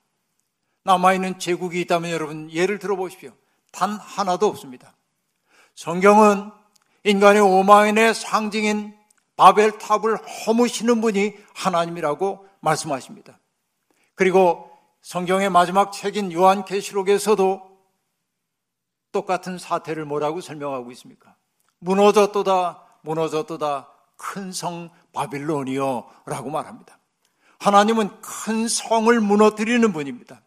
남아있는 0.84 1.38
제국이 1.38 1.80
있다면 1.82 2.10
여러분 2.10 2.50
예를 2.50 2.78
들어보십시오. 2.78 3.32
단 3.72 3.90
하나도 3.90 4.46
없습니다. 4.46 4.94
성경은 5.74 6.50
인간의 7.04 7.40
오만의 7.42 8.14
상징인 8.14 8.96
바벨탑을 9.36 10.16
허무시는 10.16 11.00
분이 11.00 11.34
하나님이라고 11.54 12.48
말씀하십니다. 12.60 13.38
그리고 14.14 14.70
성경의 15.02 15.50
마지막 15.50 15.92
책인 15.92 16.32
요한계시록에서도 16.32 17.76
똑같은 19.12 19.58
사태를 19.58 20.04
뭐라고 20.04 20.40
설명하고 20.40 20.90
있습니까? 20.92 21.36
무너졌도다, 21.78 22.85
무너졌도다, 23.06 23.88
큰 24.16 24.52
성 24.52 24.90
바빌론이요. 25.12 26.06
라고 26.26 26.50
말합니다. 26.50 26.98
하나님은 27.58 28.20
큰 28.20 28.68
성을 28.68 29.18
무너뜨리는 29.20 29.92
분입니다. 29.92 30.42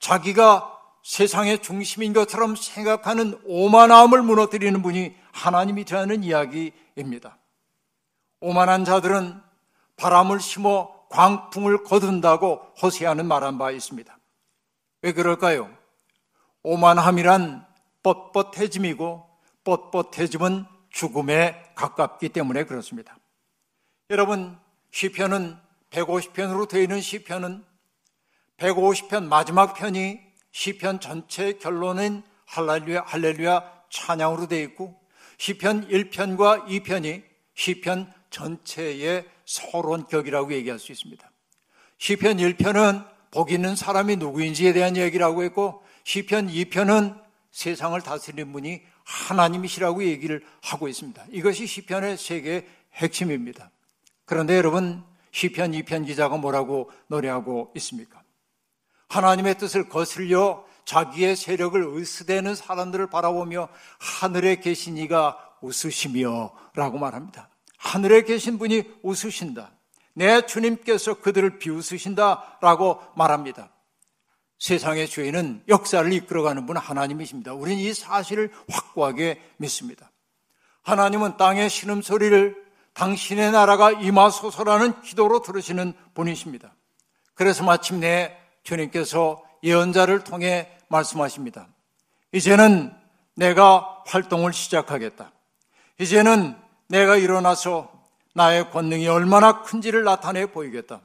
자기가 0.00 0.78
세상의 1.02 1.62
중심인 1.62 2.12
것처럼 2.12 2.56
생각하는 2.56 3.40
오만함을 3.44 4.22
무너뜨리는 4.22 4.82
분이 4.82 5.14
하나님이 5.32 5.84
되는 5.84 6.22
이야기입니다. 6.22 7.38
오만한 8.40 8.84
자들은 8.84 9.40
바람을 9.96 10.40
심어 10.40 10.90
광풍을 11.10 11.84
거둔다고 11.84 12.60
호세하는 12.80 13.26
말한 13.26 13.58
바 13.58 13.70
있습니다. 13.70 14.16
왜 15.02 15.12
그럴까요? 15.12 15.70
오만함이란 16.62 17.66
뻣뻣해짐이고 18.02 19.24
뻣뻣해짐은 19.64 20.66
죽음에 20.92 21.72
가깝기 21.74 22.28
때문에 22.28 22.64
그렇습니다. 22.64 23.16
여러분 24.10 24.58
시편은 24.90 25.56
150편으로 25.90 26.68
되어 26.68 26.82
있는 26.82 27.00
시편은 27.00 27.64
150편 28.58 29.24
마지막 29.24 29.74
편이 29.74 30.20
시편 30.52 31.00
전체의 31.00 31.58
결론은 31.58 32.22
할렐루야 32.46 33.04
할렐루야 33.06 33.82
찬양으로 33.90 34.46
되어 34.46 34.60
있고 34.64 35.00
시편 35.38 35.88
1편과 35.88 36.66
2편이 36.66 37.24
시편 37.54 38.12
전체의 38.30 39.26
서론격이라고 39.46 40.52
얘기할 40.52 40.78
수 40.78 40.92
있습니다. 40.92 41.30
시편 41.98 42.36
1편은 42.36 43.10
복 43.30 43.50
있는 43.50 43.74
사람이 43.74 44.16
누구인지에 44.16 44.72
대한 44.72 44.96
얘기라고 44.96 45.42
했고 45.42 45.82
시편 46.04 46.48
2편은 46.48 47.20
세상을 47.50 48.00
다스리는 48.00 48.52
분이 48.52 48.82
하나님이시라고 49.04 50.04
얘기를 50.04 50.44
하고 50.62 50.88
있습니다. 50.88 51.24
이것이 51.30 51.66
시편의 51.66 52.18
세계의 52.18 52.66
핵심입니다. 52.94 53.70
그런데 54.24 54.56
여러분 54.56 55.02
시편 55.30 55.72
2편 55.72 56.06
기자가 56.06 56.36
뭐라고 56.36 56.90
노래하고 57.08 57.72
있습니까? 57.76 58.22
하나님의 59.08 59.58
뜻을 59.58 59.88
거슬려 59.88 60.64
자기의 60.84 61.36
세력을 61.36 61.82
의스대는 61.82 62.54
사람들을 62.54 63.08
바라보며 63.08 63.68
하늘에 63.98 64.56
계신 64.56 64.96
이가 64.96 65.38
웃으시며 65.60 66.52
라고 66.74 66.98
말합니다. 66.98 67.48
하늘에 67.78 68.22
계신 68.22 68.58
분이 68.58 68.84
웃으신다. 69.02 69.72
내 70.14 70.44
주님께서 70.44 71.14
그들을 71.14 71.58
비웃으신다. 71.58 72.58
라고 72.60 73.00
말합니다. 73.16 73.70
세상의 74.62 75.08
죄인은 75.08 75.64
역사를 75.66 76.12
이끌어가는 76.12 76.66
분 76.66 76.76
하나님이십니다. 76.76 77.52
우리는 77.52 77.82
이 77.82 77.92
사실을 77.92 78.52
확고하게 78.70 79.42
믿습니다. 79.56 80.12
하나님은 80.82 81.36
땅의 81.36 81.68
신음소리를 81.68 82.64
당신의 82.94 83.50
나라가 83.50 83.90
임하소서라는 83.90 85.00
기도로 85.00 85.42
들으시는 85.42 85.94
분이십니다. 86.14 86.76
그래서 87.34 87.64
마침내 87.64 88.38
주님께서 88.62 89.42
예언자를 89.64 90.22
통해 90.22 90.70
말씀하십니다. 90.86 91.66
이제는 92.30 92.94
내가 93.34 94.04
활동을 94.06 94.52
시작하겠다. 94.52 95.32
이제는 95.98 96.56
내가 96.86 97.16
일어나서 97.16 97.90
나의 98.32 98.70
권능이 98.70 99.08
얼마나 99.08 99.62
큰지를 99.62 100.04
나타내 100.04 100.46
보이겠다. 100.46 101.00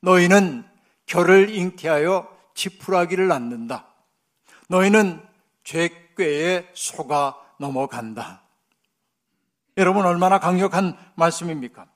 너희는 0.00 0.64
결을 1.06 1.50
잉태하여 1.50 2.37
지푸라기를 2.58 3.28
낳는다. 3.28 3.86
너희는 4.68 5.22
죄꾀에 5.62 6.68
속아 6.74 7.36
넘어간다. 7.58 8.42
여러분 9.76 10.04
얼마나 10.04 10.40
강력한 10.40 10.98
말씀입니까? 11.14 11.86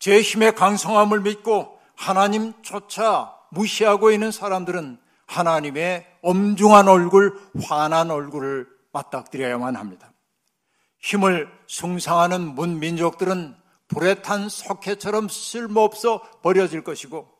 제 0.00 0.20
힘의 0.20 0.56
강성함을 0.56 1.20
믿고 1.20 1.78
하나님조차 1.94 3.34
무시하고 3.52 4.10
있는 4.10 4.32
사람들은 4.32 4.98
하나님의 5.26 6.06
엄중한 6.22 6.88
얼굴, 6.88 7.38
환한 7.62 8.10
얼굴을 8.10 8.66
맞닥뜨려야만 8.92 9.76
합니다. 9.76 10.12
힘을 10.98 11.48
숭상하는 11.68 12.54
문민족들은 12.54 13.56
불에 13.88 14.16
탄 14.22 14.48
석회처럼 14.48 15.28
쓸모없어 15.28 16.40
버려질 16.42 16.82
것이고 16.82 17.35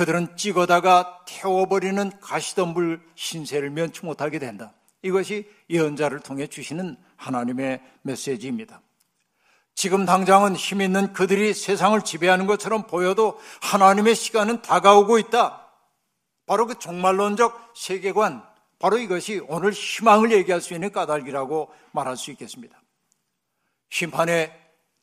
그들은 0.00 0.34
찍어다가 0.34 1.26
태워버리는 1.26 2.10
가시덤불 2.20 3.02
신세를 3.16 3.68
면치 3.68 4.06
못하게 4.06 4.38
된다. 4.38 4.72
이것이 5.02 5.46
예언자를 5.68 6.20
통해 6.20 6.46
주시는 6.46 6.96
하나님의 7.16 7.82
메시지입니다. 8.00 8.80
지금 9.74 10.06
당장은 10.06 10.56
힘 10.56 10.80
있는 10.80 11.12
그들이 11.12 11.52
세상을 11.52 12.00
지배하는 12.00 12.46
것처럼 12.46 12.86
보여도 12.86 13.38
하나님의 13.60 14.14
시간은 14.14 14.62
다가오고 14.62 15.18
있다. 15.18 15.70
바로 16.46 16.66
그 16.66 16.78
종말론적 16.78 17.72
세계관, 17.76 18.42
바로 18.78 18.96
이것이 18.96 19.42
오늘 19.48 19.70
희망을 19.72 20.32
얘기할 20.32 20.62
수 20.62 20.72
있는 20.72 20.92
까닭이라고 20.92 21.70
말할 21.92 22.16
수 22.16 22.30
있겠습니다. 22.30 22.80
심판의 23.90 24.50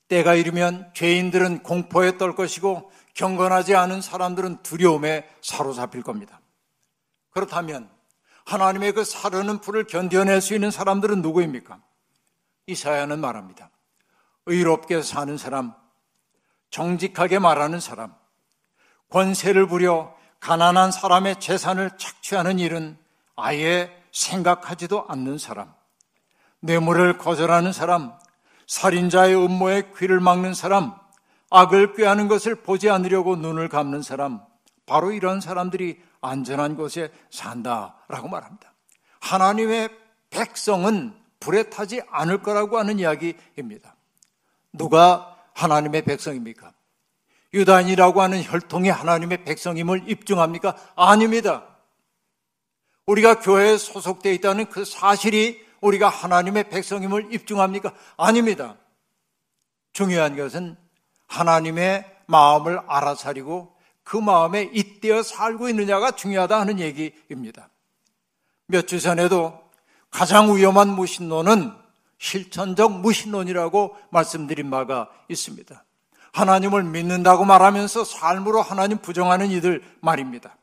때가 0.08 0.34
이르면 0.34 0.90
죄인들은 0.96 1.62
공포에 1.62 2.18
떨 2.18 2.34
것이고 2.34 2.92
경건하지 3.18 3.76
않은 3.76 4.02
사람들은 4.02 4.62
두려움에 4.62 5.28
사로잡힐 5.42 6.04
겁니다. 6.04 6.40
그렇다면 7.32 7.90
하나님의 8.46 8.94
그 8.94 9.04
사르는 9.04 9.60
불을 9.60 9.86
견뎌낼 9.86 10.40
수 10.40 10.54
있는 10.54 10.72
사람들은 10.72 11.22
누구입니까? 11.22 11.82
이사야는 12.68 13.20
말합니다. 13.20 13.72
의롭게 14.46 15.02
사는 15.02 15.36
사람, 15.36 15.74
정직하게 16.70 17.40
말하는 17.40 17.80
사람, 17.80 18.16
권세를 19.10 19.68
부려 19.68 20.16
가난한 20.40 20.92
사람의 20.92 21.40
재산을 21.40 21.98
착취하는 21.98 22.60
일은 22.60 22.98
아예 23.36 23.92
생각하지도 24.12 25.06
않는 25.08 25.40
사람, 25.40 25.74
뇌물을 26.60 27.18
거절하는 27.18 27.74
사람, 27.74 28.14
살인자의 28.68 29.36
음모에 29.36 29.92
귀를 29.98 30.20
막는 30.20 30.54
사람, 30.54 31.07
악을 31.50 31.94
꾀하는 31.94 32.28
것을 32.28 32.56
보지 32.56 32.90
않으려고 32.90 33.36
눈을 33.36 33.70
감는 33.70 34.02
사람, 34.02 34.42
바로 34.86 35.12
이런 35.12 35.42
사람들이 35.42 36.02
안전한 36.22 36.76
곳에 36.76 37.12
산다라고 37.30 38.28
말합니다. 38.28 38.74
하나님의 39.20 39.90
백성은 40.30 41.14
불에 41.40 41.70
타지 41.70 42.02
않을 42.10 42.42
거라고 42.42 42.78
하는 42.78 43.00
이야기입니다. 43.00 43.96
누가 44.74 45.38
하나님의 45.54 46.04
백성입니까? 46.04 46.74
유다인이라고 47.54 48.22
하는 48.22 48.44
혈통이 48.44 48.90
하나님의 48.90 49.44
백성임을 49.44 50.10
입증합니까? 50.10 50.76
아닙니다. 50.96 51.78
우리가 53.06 53.40
교회에 53.40 53.78
소속되어 53.78 54.34
있다는 54.34 54.70
그 54.70 54.84
사실이 54.84 55.66
우리가 55.82 56.10
하나님의 56.10 56.70
백성임을 56.70 57.34
입증합니까? 57.34 57.94
아닙니다. 58.18 58.78
중요한 59.94 60.36
것은 60.36 60.78
하나님의 61.28 62.06
마음을 62.26 62.80
알아차리고 62.88 63.76
그 64.04 64.18
마음에 64.18 64.70
잇대어 64.74 65.24
살고 65.24 65.70
있느냐가 65.70 66.12
중요하다 66.12 66.60
하는 66.60 66.80
얘기입니다. 66.80 67.70
몇 68.68 68.88
주 68.88 69.00
전에도 69.00 69.60
가장 70.10 70.56
위험한 70.56 70.90
무신론은 70.90 71.74
실천적 72.18 73.00
무신론이라고 73.00 73.96
말씀드린 74.10 74.70
바가 74.72 75.10
있습니다. 75.30 75.84
하나님을 76.34 76.84
믿는다고 76.84 77.46
말하면서 77.46 78.04
삶으로 78.04 78.62
하나님 78.62 78.98
부정하는 79.00 79.52
이들 79.52 79.84
말입니다. 80.02 80.58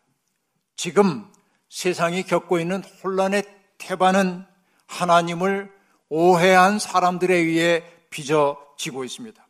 지금 0.77 1.31
세상이 1.69 2.23
겪고 2.25 2.59
있는 2.59 2.83
혼란의 3.03 3.45
태반은 3.79 4.45
하나님을 4.87 5.73
오해한 6.09 6.79
사람들에 6.79 7.35
의해 7.35 7.83
빚어지고 8.11 9.05
있습니다. 9.05 9.44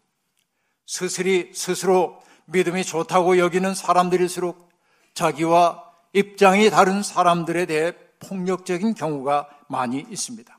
스스리 0.87 1.53
스스로 1.55 2.21
믿음이 2.47 2.85
좋다고 2.85 3.39
여기는 3.39 3.75
사람들일수록 3.75 4.69
자기와 5.15 5.85
입장이 6.13 6.71
다른 6.71 7.03
사람들에 7.03 7.67
대해 7.67 7.93
폭력적인 8.21 8.95
경우가 8.95 9.49
많이 9.69 10.05
있습니다. 10.09 10.59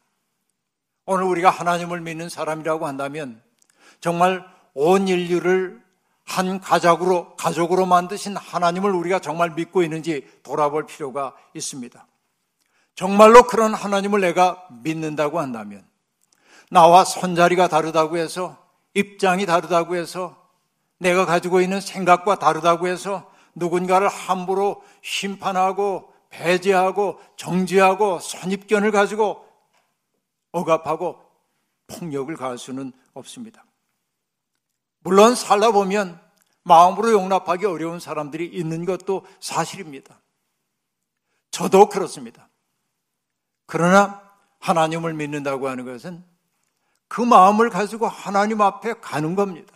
오늘 1.05 1.23
우리가 1.25 1.49
하나님을 1.49 2.01
믿는 2.01 2.29
사람이라고 2.29 2.87
한다면 2.87 3.41
정말 3.99 4.45
온 4.73 5.07
인류를 5.07 5.83
한 6.25 6.59
가족으로, 6.59 7.35
가족으로 7.35 7.85
만드신 7.85 8.35
하나님을 8.35 8.91
우리가 8.91 9.19
정말 9.19 9.51
믿고 9.51 9.83
있는지 9.83 10.27
돌아볼 10.41 10.87
필요가 10.87 11.35
있습니다. 11.53 12.05
정말로 12.95 13.43
그런 13.43 13.73
하나님을 13.73 14.21
내가 14.21 14.67
믿는다고 14.81 15.39
한다면 15.39 15.85
나와 16.71 17.05
손자리가 17.05 17.67
다르다고 17.67 18.17
해서 18.17 18.64
입장이 18.95 19.45
다르다고 19.45 19.95
해서 19.95 20.49
내가 20.97 21.25
가지고 21.25 21.61
있는 21.61 21.79
생각과 21.79 22.39
다르다고 22.39 22.87
해서 22.87 23.31
누군가를 23.53 24.07
함부로 24.07 24.83
심판하고 25.03 26.11
배제하고 26.29 27.19
정지하고 27.35 28.19
선입견을 28.19 28.91
가지고 28.91 29.47
억압하고 30.51 31.21
폭력을 31.87 32.35
가할 32.35 32.57
수는 32.57 32.91
없습니다. 33.13 33.65
물론 34.99 35.35
살다 35.35 35.71
보면 35.71 36.19
마음으로 36.63 37.11
용납하기 37.11 37.65
어려운 37.65 37.99
사람들이 37.99 38.47
있는 38.47 38.85
것도 38.85 39.25
사실입니다. 39.39 40.19
저도 41.51 41.89
그렇습니다. 41.89 42.49
그러나 43.67 44.21
하나님을 44.59 45.13
믿는다고 45.13 45.69
하는 45.69 45.85
것은 45.85 46.25
그 47.15 47.21
마음을 47.21 47.69
가지고 47.69 48.09
하나님 48.09 48.59
앞에 48.59 48.95
가는 48.99 49.35
겁니다. 49.35 49.73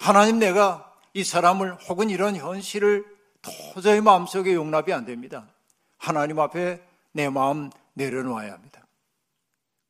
하나님 0.00 0.38
내가 0.38 0.90
이 1.12 1.22
사람을 1.22 1.74
혹은 1.74 2.08
이런 2.08 2.36
현실을 2.36 3.04
도저히 3.42 4.00
마음속에 4.00 4.54
용납이 4.54 4.90
안 4.94 5.04
됩니다. 5.04 5.46
하나님 5.98 6.40
앞에 6.40 6.82
내 7.12 7.28
마음 7.28 7.68
내려놓아야 7.92 8.54
합니다. 8.54 8.82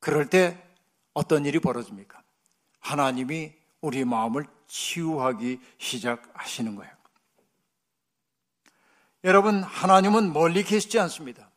그럴 0.01 0.29
때 0.29 0.61
어떤 1.15 1.47
일이 1.47 1.61
벌어집니까? 1.61 2.21
하나님이 2.81 3.53
우리 3.81 4.05
마음을 4.05 4.45
치유하기 4.67 5.61
시작하시는 5.79 6.75
거예요. 6.75 6.93
여러분, 9.23 9.63
하나님은 9.63 10.33
멀리 10.33 10.65
계시지 10.65 10.99
않습니다. 10.99 11.53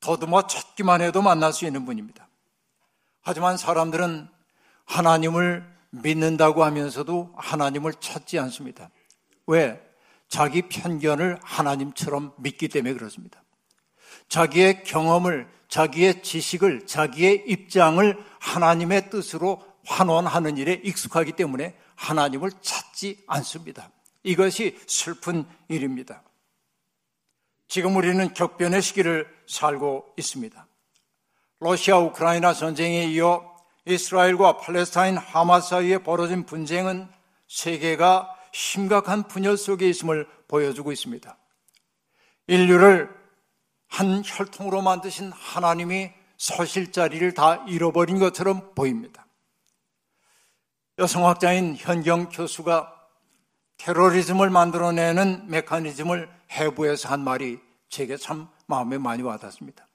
더듬어 0.00 0.48
찾기만 0.48 1.02
해도 1.02 1.22
만날 1.22 1.52
수 1.52 1.66
있는 1.66 1.84
분입니다. 1.84 2.27
하지만 3.22 3.56
사람들은 3.56 4.28
하나님을 4.84 5.78
믿는다고 5.90 6.64
하면서도 6.64 7.34
하나님을 7.36 7.94
찾지 8.00 8.38
않습니다. 8.38 8.90
왜? 9.46 9.80
자기 10.28 10.62
편견을 10.62 11.38
하나님처럼 11.42 12.34
믿기 12.38 12.68
때문에 12.68 12.94
그렇습니다. 12.94 13.42
자기의 14.28 14.84
경험을, 14.84 15.48
자기의 15.68 16.22
지식을, 16.22 16.86
자기의 16.86 17.44
입장을 17.46 18.24
하나님의 18.40 19.10
뜻으로 19.10 19.62
환원하는 19.86 20.58
일에 20.58 20.80
익숙하기 20.84 21.32
때문에 21.32 21.76
하나님을 21.94 22.50
찾지 22.60 23.24
않습니다. 23.26 23.90
이것이 24.22 24.78
슬픈 24.86 25.46
일입니다. 25.68 26.22
지금 27.68 27.96
우리는 27.96 28.32
격변의 28.34 28.82
시기를 28.82 29.26
살고 29.46 30.14
있습니다. 30.18 30.67
러시아 31.60 31.98
우크라이나 31.98 32.52
전쟁에 32.52 33.04
이어 33.06 33.56
이스라엘과 33.84 34.58
팔레스타인 34.58 35.16
하마스 35.16 35.70
사이에 35.70 35.98
벌어진 35.98 36.44
분쟁은 36.44 37.08
세계가 37.48 38.34
심각한 38.52 39.26
분열 39.26 39.56
속에 39.56 39.88
있음을 39.88 40.28
보여주고 40.46 40.92
있습니다. 40.92 41.36
인류를 42.46 43.10
한 43.88 44.22
혈통으로 44.24 44.82
만드신 44.82 45.32
하나님이 45.32 46.12
서실 46.36 46.92
자리를 46.92 47.34
다 47.34 47.64
잃어버린 47.66 48.18
것처럼 48.18 48.74
보입니다. 48.74 49.26
여성학자인 50.98 51.76
현경 51.76 52.28
교수가 52.28 52.94
테러리즘을 53.78 54.50
만들어내는 54.50 55.48
메커니즘을 55.48 56.28
해부해서 56.50 57.08
한 57.08 57.20
말이 57.20 57.58
제게 57.88 58.16
참 58.16 58.48
마음에 58.66 58.98
많이 58.98 59.22
와닿습니다. 59.22 59.87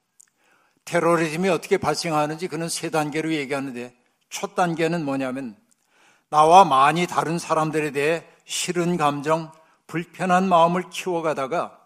테러리즘이 0.86 1.50
어떻게 1.50 1.78
발생하는지 1.78 2.48
그는 2.48 2.69
세 2.69 2.89
단계로 2.89 3.34
얘기하는데 3.34 3.96
첫 4.30 4.56
단계는 4.56 5.06
뭐냐면 5.06 5.56
나와 6.30 6.65
많이 6.65 7.08
다른 7.08 7.38
사람들에 7.38 7.91
대해 7.91 8.26
싫은 8.46 8.98
감정, 8.98 9.52
불편한 9.88 10.50
마음을 10.50 10.89
키워가다가 10.89 11.80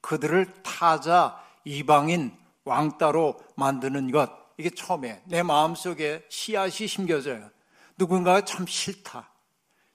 그들을 0.00 0.62
타자, 0.62 1.38
이방인, 1.64 2.34
왕따로 2.64 3.38
만드는 3.56 4.10
것. 4.10 4.30
이게 4.56 4.70
처음에 4.70 5.22
내 5.26 5.42
마음속에 5.42 6.24
씨앗이 6.28 6.86
심겨져요. 6.86 7.50
누군가가 7.98 8.44
참 8.44 8.66
싫다. 8.66 9.30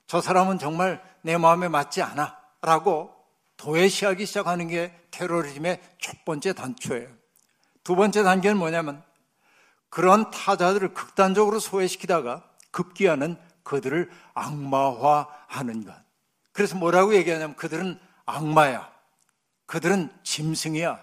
저 0.07 0.21
사람은 0.21 0.59
정말 0.59 1.03
내 1.21 1.37
마음에 1.37 1.67
맞지 1.67 2.01
않아. 2.01 2.37
라고 2.61 3.11
도외시하기 3.57 4.25
시작하는 4.25 4.67
게 4.67 4.93
테러리즘의 5.11 5.81
첫 5.99 6.25
번째 6.25 6.53
단초예요. 6.53 7.07
두 7.85 7.95
번째 7.95 8.23
단계는 8.23 8.57
뭐냐면 8.57 9.01
그런 9.89 10.29
타자들을 10.31 10.93
극단적으로 10.93 11.59
소외시키다가 11.59 12.43
급기야는 12.71 13.37
그들을 13.63 14.11
악마화하는 14.33 15.85
것. 15.85 15.95
그래서 16.51 16.75
뭐라고 16.75 17.15
얘기하냐면 17.15 17.55
그들은 17.55 17.97
악마야. 18.25 18.91
그들은 19.67 20.09
짐승이야. 20.23 20.99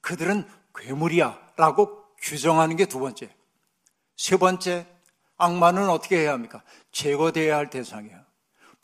그들은 0.00 0.46
괴물이야. 0.74 1.38
라고 1.56 2.04
규정하는 2.18 2.76
게 2.76 2.86
두 2.86 2.98
번째. 2.98 3.34
세 4.16 4.36
번째, 4.36 4.86
악마는 5.36 5.88
어떻게 5.88 6.18
해야 6.18 6.32
합니까? 6.32 6.62
제거돼야 6.90 7.56
할 7.56 7.70
대상이야. 7.70 8.23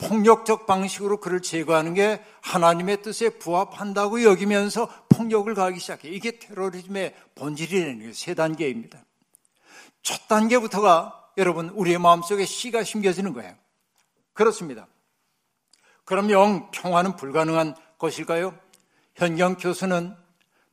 폭력적 0.01 0.65
방식으로 0.65 1.17
그를 1.17 1.41
제거하는 1.41 1.93
게 1.93 2.23
하나님의 2.41 3.01
뜻에 3.03 3.29
부합한다고 3.29 4.23
여기면서 4.23 4.89
폭력을 5.09 5.53
가하기 5.53 5.79
시작해. 5.79 6.09
이게 6.09 6.39
테러리즘의 6.39 7.13
본질이라는 7.35 7.99
게 7.99 8.11
세 8.13 8.33
단계입니다. 8.33 9.03
첫 10.01 10.27
단계부터가 10.27 11.29
여러분 11.37 11.69
우리의 11.69 11.99
마음속에 11.99 12.45
씨가 12.45 12.83
심겨지는 12.83 13.33
거예요. 13.33 13.53
그렇습니다. 14.33 14.87
그럼 16.03 16.31
영 16.31 16.71
평화는 16.71 17.15
불가능한 17.15 17.75
것일까요? 17.99 18.57
현경 19.15 19.55
교수는 19.55 20.15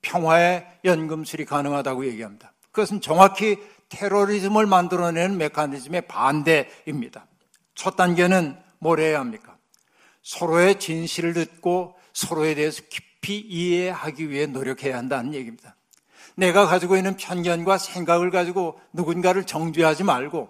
평화의 0.01 0.67
연금술이 0.85 1.45
가능하다고 1.45 2.07
얘기합니다. 2.07 2.53
그것은 2.73 3.01
정확히 3.01 3.59
테러리즘을 3.91 4.67
만들어내는 4.67 5.37
메커니즘의 5.37 6.03
반대입니다. 6.03 7.27
첫 7.75 7.97
단계는 7.97 8.68
뭘 8.79 9.01
해야 9.01 9.21
합니까? 9.21 9.57
서로의 10.23 10.79
진실을 10.79 11.35
듣고 11.35 11.97
서로에 12.13 12.55
대해서 12.55 12.83
깊이 12.89 13.39
이해하기 13.39 14.31
위해 14.31 14.47
노력해야 14.47 14.97
한다는 14.97 15.35
얘기입니다. 15.35 15.77
내가 16.35 16.67
가지고 16.67 16.97
있는 16.97 17.17
편견과 17.17 17.79
생각을 17.79 18.31
가지고 18.31 18.81
누군가를 18.93 19.45
정죄하지 19.45 20.05
말고 20.05 20.49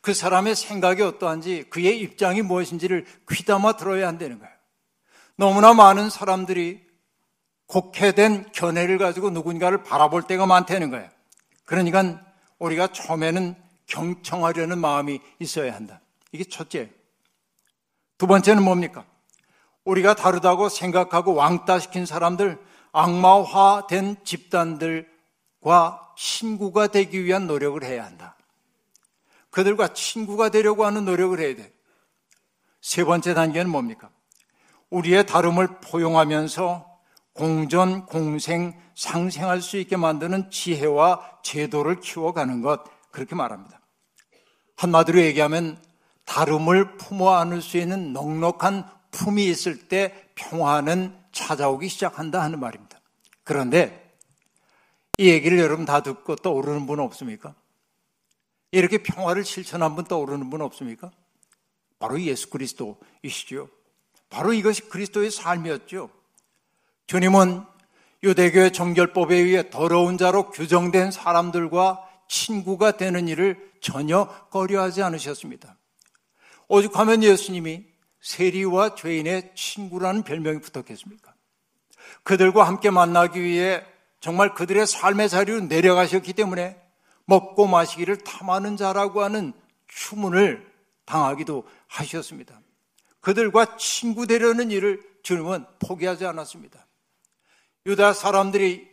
그 0.00 0.14
사람의 0.14 0.56
생각이 0.56 1.02
어떠한지 1.02 1.64
그의 1.70 2.00
입장이 2.00 2.42
무엇인지를 2.42 3.06
귀담아 3.30 3.76
들어야 3.76 4.08
한다는 4.08 4.38
거예요. 4.38 4.52
너무나 5.36 5.74
많은 5.74 6.10
사람들이 6.10 6.86
곡해된 7.66 8.52
견해를 8.52 8.98
가지고 8.98 9.30
누군가를 9.30 9.82
바라볼 9.82 10.22
때가 10.22 10.46
많다는 10.46 10.90
거예요. 10.90 11.08
그러니까 11.64 12.20
우리가 12.58 12.88
처음에는 12.88 13.54
경청하려는 13.86 14.78
마음이 14.78 15.20
있어야 15.38 15.74
한다. 15.74 16.00
이게 16.32 16.44
첫째. 16.44 16.90
두 18.18 18.26
번째는 18.26 18.62
뭡니까? 18.62 19.04
우리가 19.84 20.14
다르다고 20.14 20.68
생각하고 20.68 21.34
왕따시킨 21.34 22.04
사람들, 22.04 22.58
악마화된 22.92 24.24
집단들과 24.24 25.06
친구가 26.16 26.88
되기 26.88 27.24
위한 27.24 27.46
노력을 27.46 27.82
해야 27.84 28.04
한다. 28.04 28.36
그들과 29.50 29.94
친구가 29.94 30.50
되려고 30.50 30.84
하는 30.84 31.04
노력을 31.04 31.38
해야 31.38 31.54
돼. 31.54 31.72
세 32.80 33.04
번째 33.04 33.34
단계는 33.34 33.70
뭡니까? 33.70 34.10
우리의 34.90 35.26
다름을 35.26 35.80
포용하면서 35.80 36.86
공전, 37.34 38.04
공생, 38.06 38.78
상생할 38.96 39.62
수 39.62 39.76
있게 39.78 39.96
만드는 39.96 40.50
지혜와 40.50 41.40
제도를 41.42 42.00
키워가는 42.00 42.62
것, 42.62 42.82
그렇게 43.12 43.36
말합니다. 43.36 43.80
한마디로 44.76 45.20
얘기하면 45.20 45.80
다름을 46.28 46.98
품어 46.98 47.36
안을 47.36 47.62
수 47.62 47.78
있는 47.78 48.12
넉넉한 48.12 48.86
품이 49.10 49.46
있을 49.46 49.88
때 49.88 50.28
평화는 50.34 51.16
찾아오기 51.32 51.88
시작한다 51.88 52.42
하는 52.42 52.60
말입니다. 52.60 53.00
그런데 53.44 54.14
이 55.16 55.30
얘기를 55.30 55.58
여러분 55.58 55.86
다 55.86 56.02
듣고 56.02 56.36
떠오르는 56.36 56.86
분 56.86 57.00
없습니까? 57.00 57.54
이렇게 58.72 58.98
평화를 58.98 59.42
실천한 59.42 59.96
분 59.96 60.04
떠오르는 60.04 60.50
분 60.50 60.60
없습니까? 60.60 61.10
바로 61.98 62.20
예수 62.20 62.50
그리스도이시죠. 62.50 63.70
바로 64.28 64.52
이것이 64.52 64.82
그리스도의 64.90 65.30
삶이었죠. 65.30 66.10
주님은 67.06 67.64
유대교의 68.22 68.74
정결법에 68.74 69.34
의해 69.34 69.70
더러운 69.70 70.18
자로 70.18 70.50
규정된 70.50 71.10
사람들과 71.10 72.06
친구가 72.28 72.98
되는 72.98 73.28
일을 73.28 73.72
전혀 73.80 74.28
꺼려하지 74.50 75.02
않으셨습니다. 75.02 75.78
오죽하면 76.68 77.22
예수님이 77.22 77.84
세리와 78.20 78.94
죄인의 78.94 79.52
친구라는 79.54 80.22
별명이 80.22 80.60
붙었겠습니까? 80.60 81.34
그들과 82.22 82.64
함께 82.64 82.90
만나기 82.90 83.42
위해 83.42 83.84
정말 84.20 84.54
그들의 84.54 84.86
삶의 84.86 85.28
자리로 85.28 85.60
내려가셨기 85.62 86.32
때문에 86.32 86.80
먹고 87.24 87.66
마시기를 87.66 88.18
탐하는 88.18 88.76
자라고 88.76 89.22
하는 89.22 89.52
추문을 89.86 90.66
당하기도 91.04 91.66
하셨습니다. 91.86 92.60
그들과 93.20 93.76
친구 93.76 94.26
되려는 94.26 94.70
일을 94.70 95.02
주님은 95.22 95.66
포기하지 95.80 96.26
않았습니다. 96.26 96.86
유다 97.86 98.12
사람들이 98.12 98.88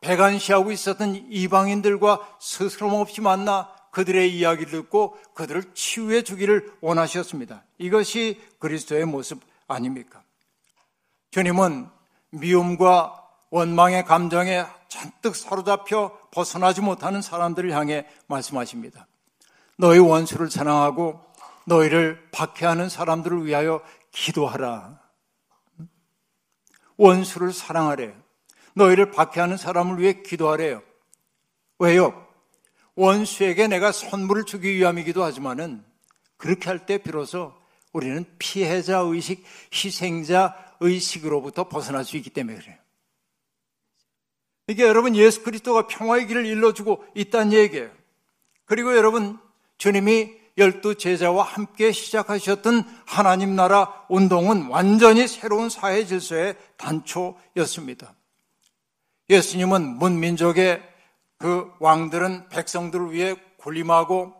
배관시하고 0.00 0.72
있었던 0.72 1.26
이방인들과 1.30 2.36
스스럼 2.40 2.94
없이 2.94 3.20
만나 3.20 3.74
그들의 3.90 4.36
이야기를 4.36 4.70
듣고 4.70 5.18
그들을 5.34 5.74
치유해 5.74 6.22
주기를 6.22 6.72
원하셨습니다. 6.80 7.64
이것이 7.78 8.40
그리스도의 8.58 9.04
모습 9.04 9.40
아닙니까? 9.66 10.22
주님은 11.30 11.88
미움과 12.30 13.28
원망의 13.50 14.04
감정에 14.04 14.64
잔뜩 14.88 15.36
사로잡혀 15.36 16.16
벗어나지 16.30 16.80
못하는 16.80 17.22
사람들을 17.22 17.72
향해 17.72 18.06
말씀하십니다. 18.26 19.06
너희 19.76 19.98
원수를 19.98 20.50
사랑하고 20.50 21.20
너희를 21.66 22.28
박해하는 22.32 22.88
사람들을 22.88 23.46
위하여 23.46 23.82
기도하라. 24.12 25.00
원수를 26.96 27.52
사랑하래. 27.52 28.14
너희를 28.74 29.10
박해하는 29.10 29.56
사람을 29.56 29.98
위해 29.98 30.22
기도하래요. 30.22 30.82
왜요? 31.78 32.29
원수에게 33.00 33.66
내가 33.66 33.92
선물을 33.92 34.44
주기 34.44 34.74
위함이기도 34.76 35.24
하지만은 35.24 35.82
그렇게 36.36 36.68
할 36.68 36.84
때 36.84 36.98
비로소 36.98 37.54
우리는 37.94 38.26
피해자 38.38 38.98
의식, 38.98 39.42
희생자 39.72 40.54
의식으로부터 40.80 41.68
벗어날 41.68 42.04
수 42.04 42.18
있기 42.18 42.28
때문에 42.28 42.58
그래요. 42.58 42.76
이게 44.68 44.82
여러분 44.82 45.16
예수 45.16 45.42
그리스도가 45.42 45.86
평화의 45.86 46.26
길을 46.26 46.44
일러주고 46.44 47.02
있다는 47.14 47.54
얘기예요. 47.54 47.90
그리고 48.66 48.94
여러분 48.94 49.38
주님이 49.78 50.34
열두 50.58 50.96
제자와 50.96 51.42
함께 51.42 51.92
시작하셨던 51.92 52.84
하나님 53.06 53.56
나라 53.56 54.04
운동은 54.10 54.66
완전히 54.66 55.26
새로운 55.26 55.70
사회 55.70 56.04
질서의 56.04 56.54
단초였습니다. 56.76 58.14
예수님은 59.30 59.96
문민족의 59.98 60.89
그 61.40 61.72
왕들은 61.80 62.50
백성들을 62.50 63.12
위해 63.12 63.34
군림하고 63.56 64.34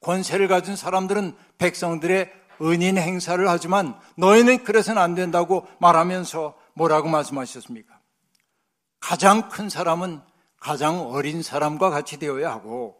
권세를 0.00 0.48
가진 0.48 0.74
사람들은 0.74 1.36
백성들의 1.58 2.32
은인 2.62 2.96
행사를 2.96 3.46
하지만 3.46 4.00
너희는 4.16 4.64
그래서는 4.64 5.00
안 5.00 5.14
된다고 5.14 5.66
말하면서 5.80 6.56
뭐라고 6.72 7.08
말씀하셨습니까? 7.08 8.00
가장 9.00 9.50
큰 9.50 9.68
사람은 9.68 10.22
가장 10.58 11.00
어린 11.10 11.42
사람과 11.42 11.90
같이 11.90 12.18
되어야 12.18 12.50
하고 12.50 12.96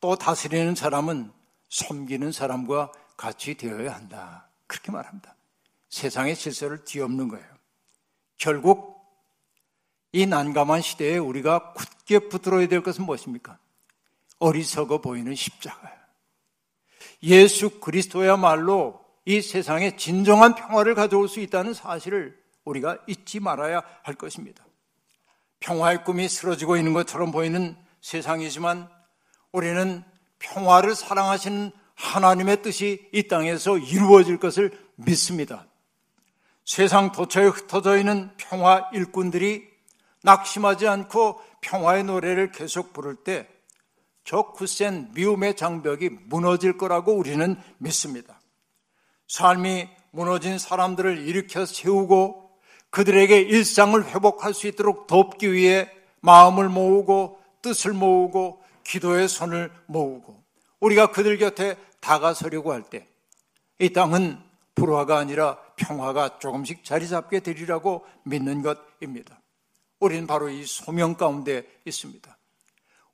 또 0.00 0.14
다스리는 0.14 0.76
사람은 0.76 1.32
섬기는 1.68 2.30
사람과 2.30 2.92
같이 3.16 3.56
되어야 3.56 3.92
한다. 3.92 4.48
그렇게 4.68 4.92
말합니다. 4.92 5.34
세상의 5.88 6.36
질서를 6.36 6.84
뒤엎는 6.84 7.26
거예요. 7.26 7.46
결국 8.36 8.93
이 10.14 10.26
난감한 10.26 10.80
시대에 10.80 11.18
우리가 11.18 11.72
굳게 11.72 12.28
붙들어야 12.28 12.68
될 12.68 12.84
것은 12.84 13.04
무엇입니까? 13.04 13.58
어리석어 14.38 15.00
보이는 15.00 15.34
십자가예요. 15.34 15.98
예수 17.24 17.80
그리스도야말로 17.80 19.04
이 19.24 19.42
세상에 19.42 19.96
진정한 19.96 20.54
평화를 20.54 20.94
가져올 20.94 21.28
수 21.28 21.40
있다는 21.40 21.74
사실을 21.74 22.40
우리가 22.64 22.98
잊지 23.08 23.40
말아야 23.40 23.82
할 24.04 24.14
것입니다. 24.14 24.64
평화의 25.58 26.04
꿈이 26.04 26.28
쓰러지고 26.28 26.76
있는 26.76 26.92
것처럼 26.92 27.32
보이는 27.32 27.76
세상이지만 28.00 28.88
우리는 29.50 30.04
평화를 30.38 30.94
사랑하시는 30.94 31.72
하나님의 31.96 32.62
뜻이 32.62 33.08
이 33.12 33.26
땅에서 33.26 33.78
이루어질 33.78 34.38
것을 34.38 34.78
믿습니다. 34.94 35.66
세상 36.64 37.10
도처에 37.10 37.46
흩어져 37.46 37.98
있는 37.98 38.30
평화 38.36 38.88
일꾼들이 38.92 39.73
낙심하지 40.24 40.88
않고 40.88 41.40
평화의 41.60 42.04
노래를 42.04 42.50
계속 42.52 42.92
부를 42.92 43.16
때 43.16 43.48
저 44.24 44.40
굳센 44.52 45.10
미움의 45.12 45.54
장벽이 45.54 46.08
무너질 46.28 46.78
거라고 46.78 47.12
우리는 47.12 47.56
믿습니다. 47.76 48.40
삶이 49.28 49.88
무너진 50.12 50.58
사람들을 50.58 51.26
일으켜 51.26 51.66
세우고 51.66 52.50
그들에게 52.88 53.38
일상을 53.38 54.02
회복할 54.06 54.54
수 54.54 54.66
있도록 54.66 55.06
돕기 55.06 55.52
위해 55.52 55.90
마음을 56.20 56.70
모으고 56.70 57.38
뜻을 57.60 57.92
모으고 57.92 58.62
기도의 58.84 59.28
손을 59.28 59.70
모으고 59.86 60.42
우리가 60.80 61.10
그들 61.10 61.36
곁에 61.38 61.76
다가서려고 62.00 62.72
할 62.72 62.82
때 62.84 63.06
이 63.80 63.92
땅은 63.92 64.38
불화가 64.76 65.18
아니라 65.18 65.58
평화가 65.76 66.38
조금씩 66.38 66.84
자리 66.84 67.08
잡게 67.08 67.40
되리라고 67.40 68.06
믿는 68.22 68.62
것입니다. 68.62 69.40
우리는 70.04 70.26
바로 70.26 70.50
이 70.50 70.66
소명 70.66 71.14
가운데 71.14 71.64
있습니다. 71.86 72.36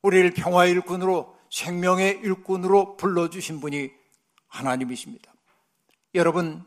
우리를 0.01 0.31
평화의 0.31 0.71
일꾼으로 0.71 1.37
생명의 1.49 2.19
일꾼으로 2.21 2.97
불러주신 2.97 3.61
분이 3.61 3.91
하나님이십니다. 4.47 5.33
여러분, 6.15 6.65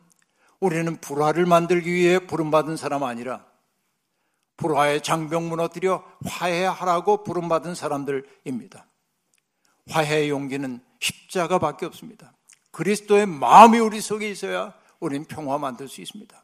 우리는 0.60 0.98
불화를 0.98 1.44
만들기 1.44 1.92
위해 1.92 2.18
부름받은 2.26 2.78
사람 2.78 3.02
아니라 3.02 3.44
불화의 4.56 5.02
장벽 5.02 5.42
무너뜨려 5.42 6.02
화해하라고 6.24 7.22
부름받은 7.22 7.74
사람들입니다. 7.74 8.86
화해의 9.90 10.30
용기는 10.30 10.80
십자가밖에 11.00 11.84
없습니다. 11.84 12.32
그리스도의 12.70 13.26
마음이 13.26 13.78
우리 13.78 14.00
속에 14.00 14.30
있어야 14.30 14.72
우리는 15.00 15.26
평화 15.26 15.58
만들 15.58 15.86
수 15.86 16.00
있습니다. 16.00 16.42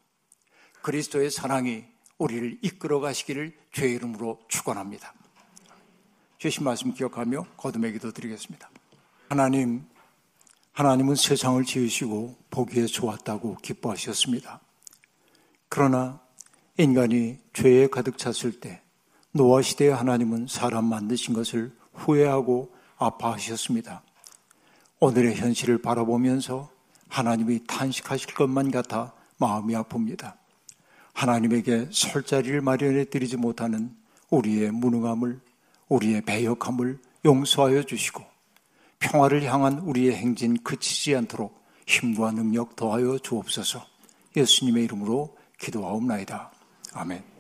그리스도의 0.83 1.31
사랑이 1.31 1.90
우리를 2.21 2.59
이끌어 2.61 3.01
가시기를 3.01 3.57
주의 3.73 3.95
이름으로 3.95 4.39
축원합니다. 4.47 5.15
주신 6.37 6.65
말씀 6.65 6.93
기억하며 6.93 7.47
거듭의 7.57 7.95
기도 7.95 8.13
드리겠습니다. 8.13 8.71
하나님, 9.31 9.87
하나님은 10.73 11.15
세상을 11.15 11.65
지으시고 11.65 12.37
보기에 12.51 12.87
좋았다고 12.87 13.57
기뻐하셨습니다. 13.63 14.61
그러나 15.71 16.21
인간이 16.77 17.39
죄에 17.55 17.87
가득 17.87 18.19
찼을 18.19 18.61
때 18.61 18.83
노아 19.33 19.63
시대의 19.63 19.95
하나님은 19.95 20.47
사람 20.47 20.85
만드신 20.87 21.33
것을 21.33 21.75
후회하고 21.95 22.75
아파하셨습니다. 22.99 24.03
오늘의 24.99 25.37
현실을 25.37 25.81
바라보면서 25.81 26.71
하나님이 27.09 27.65
탄식하실 27.67 28.35
것만 28.35 28.71
같아 28.71 29.15
마음이 29.39 29.73
아픕니다. 29.75 30.40
하나님에게 31.13 31.89
설 31.91 32.23
자리를 32.23 32.61
마련해 32.61 33.07
드리지 33.07 33.37
못하는 33.37 33.95
우리의 34.31 34.71
무능함을, 34.71 35.41
우리의 35.89 36.23
배역함을 36.23 36.99
용서하여 37.25 37.83
주시고 37.83 38.25
평화를 39.01 39.43
향한 39.45 39.79
우리의 39.81 40.15
행진 40.15 40.63
그치지 40.63 41.17
않도록 41.17 41.61
힘과 41.87 42.33
능력 42.33 42.77
더하여 42.77 43.19
주옵소서 43.19 43.85
예수님의 44.37 44.85
이름으로 44.85 45.37
기도하옵나이다. 45.59 46.53
아멘. 46.95 47.40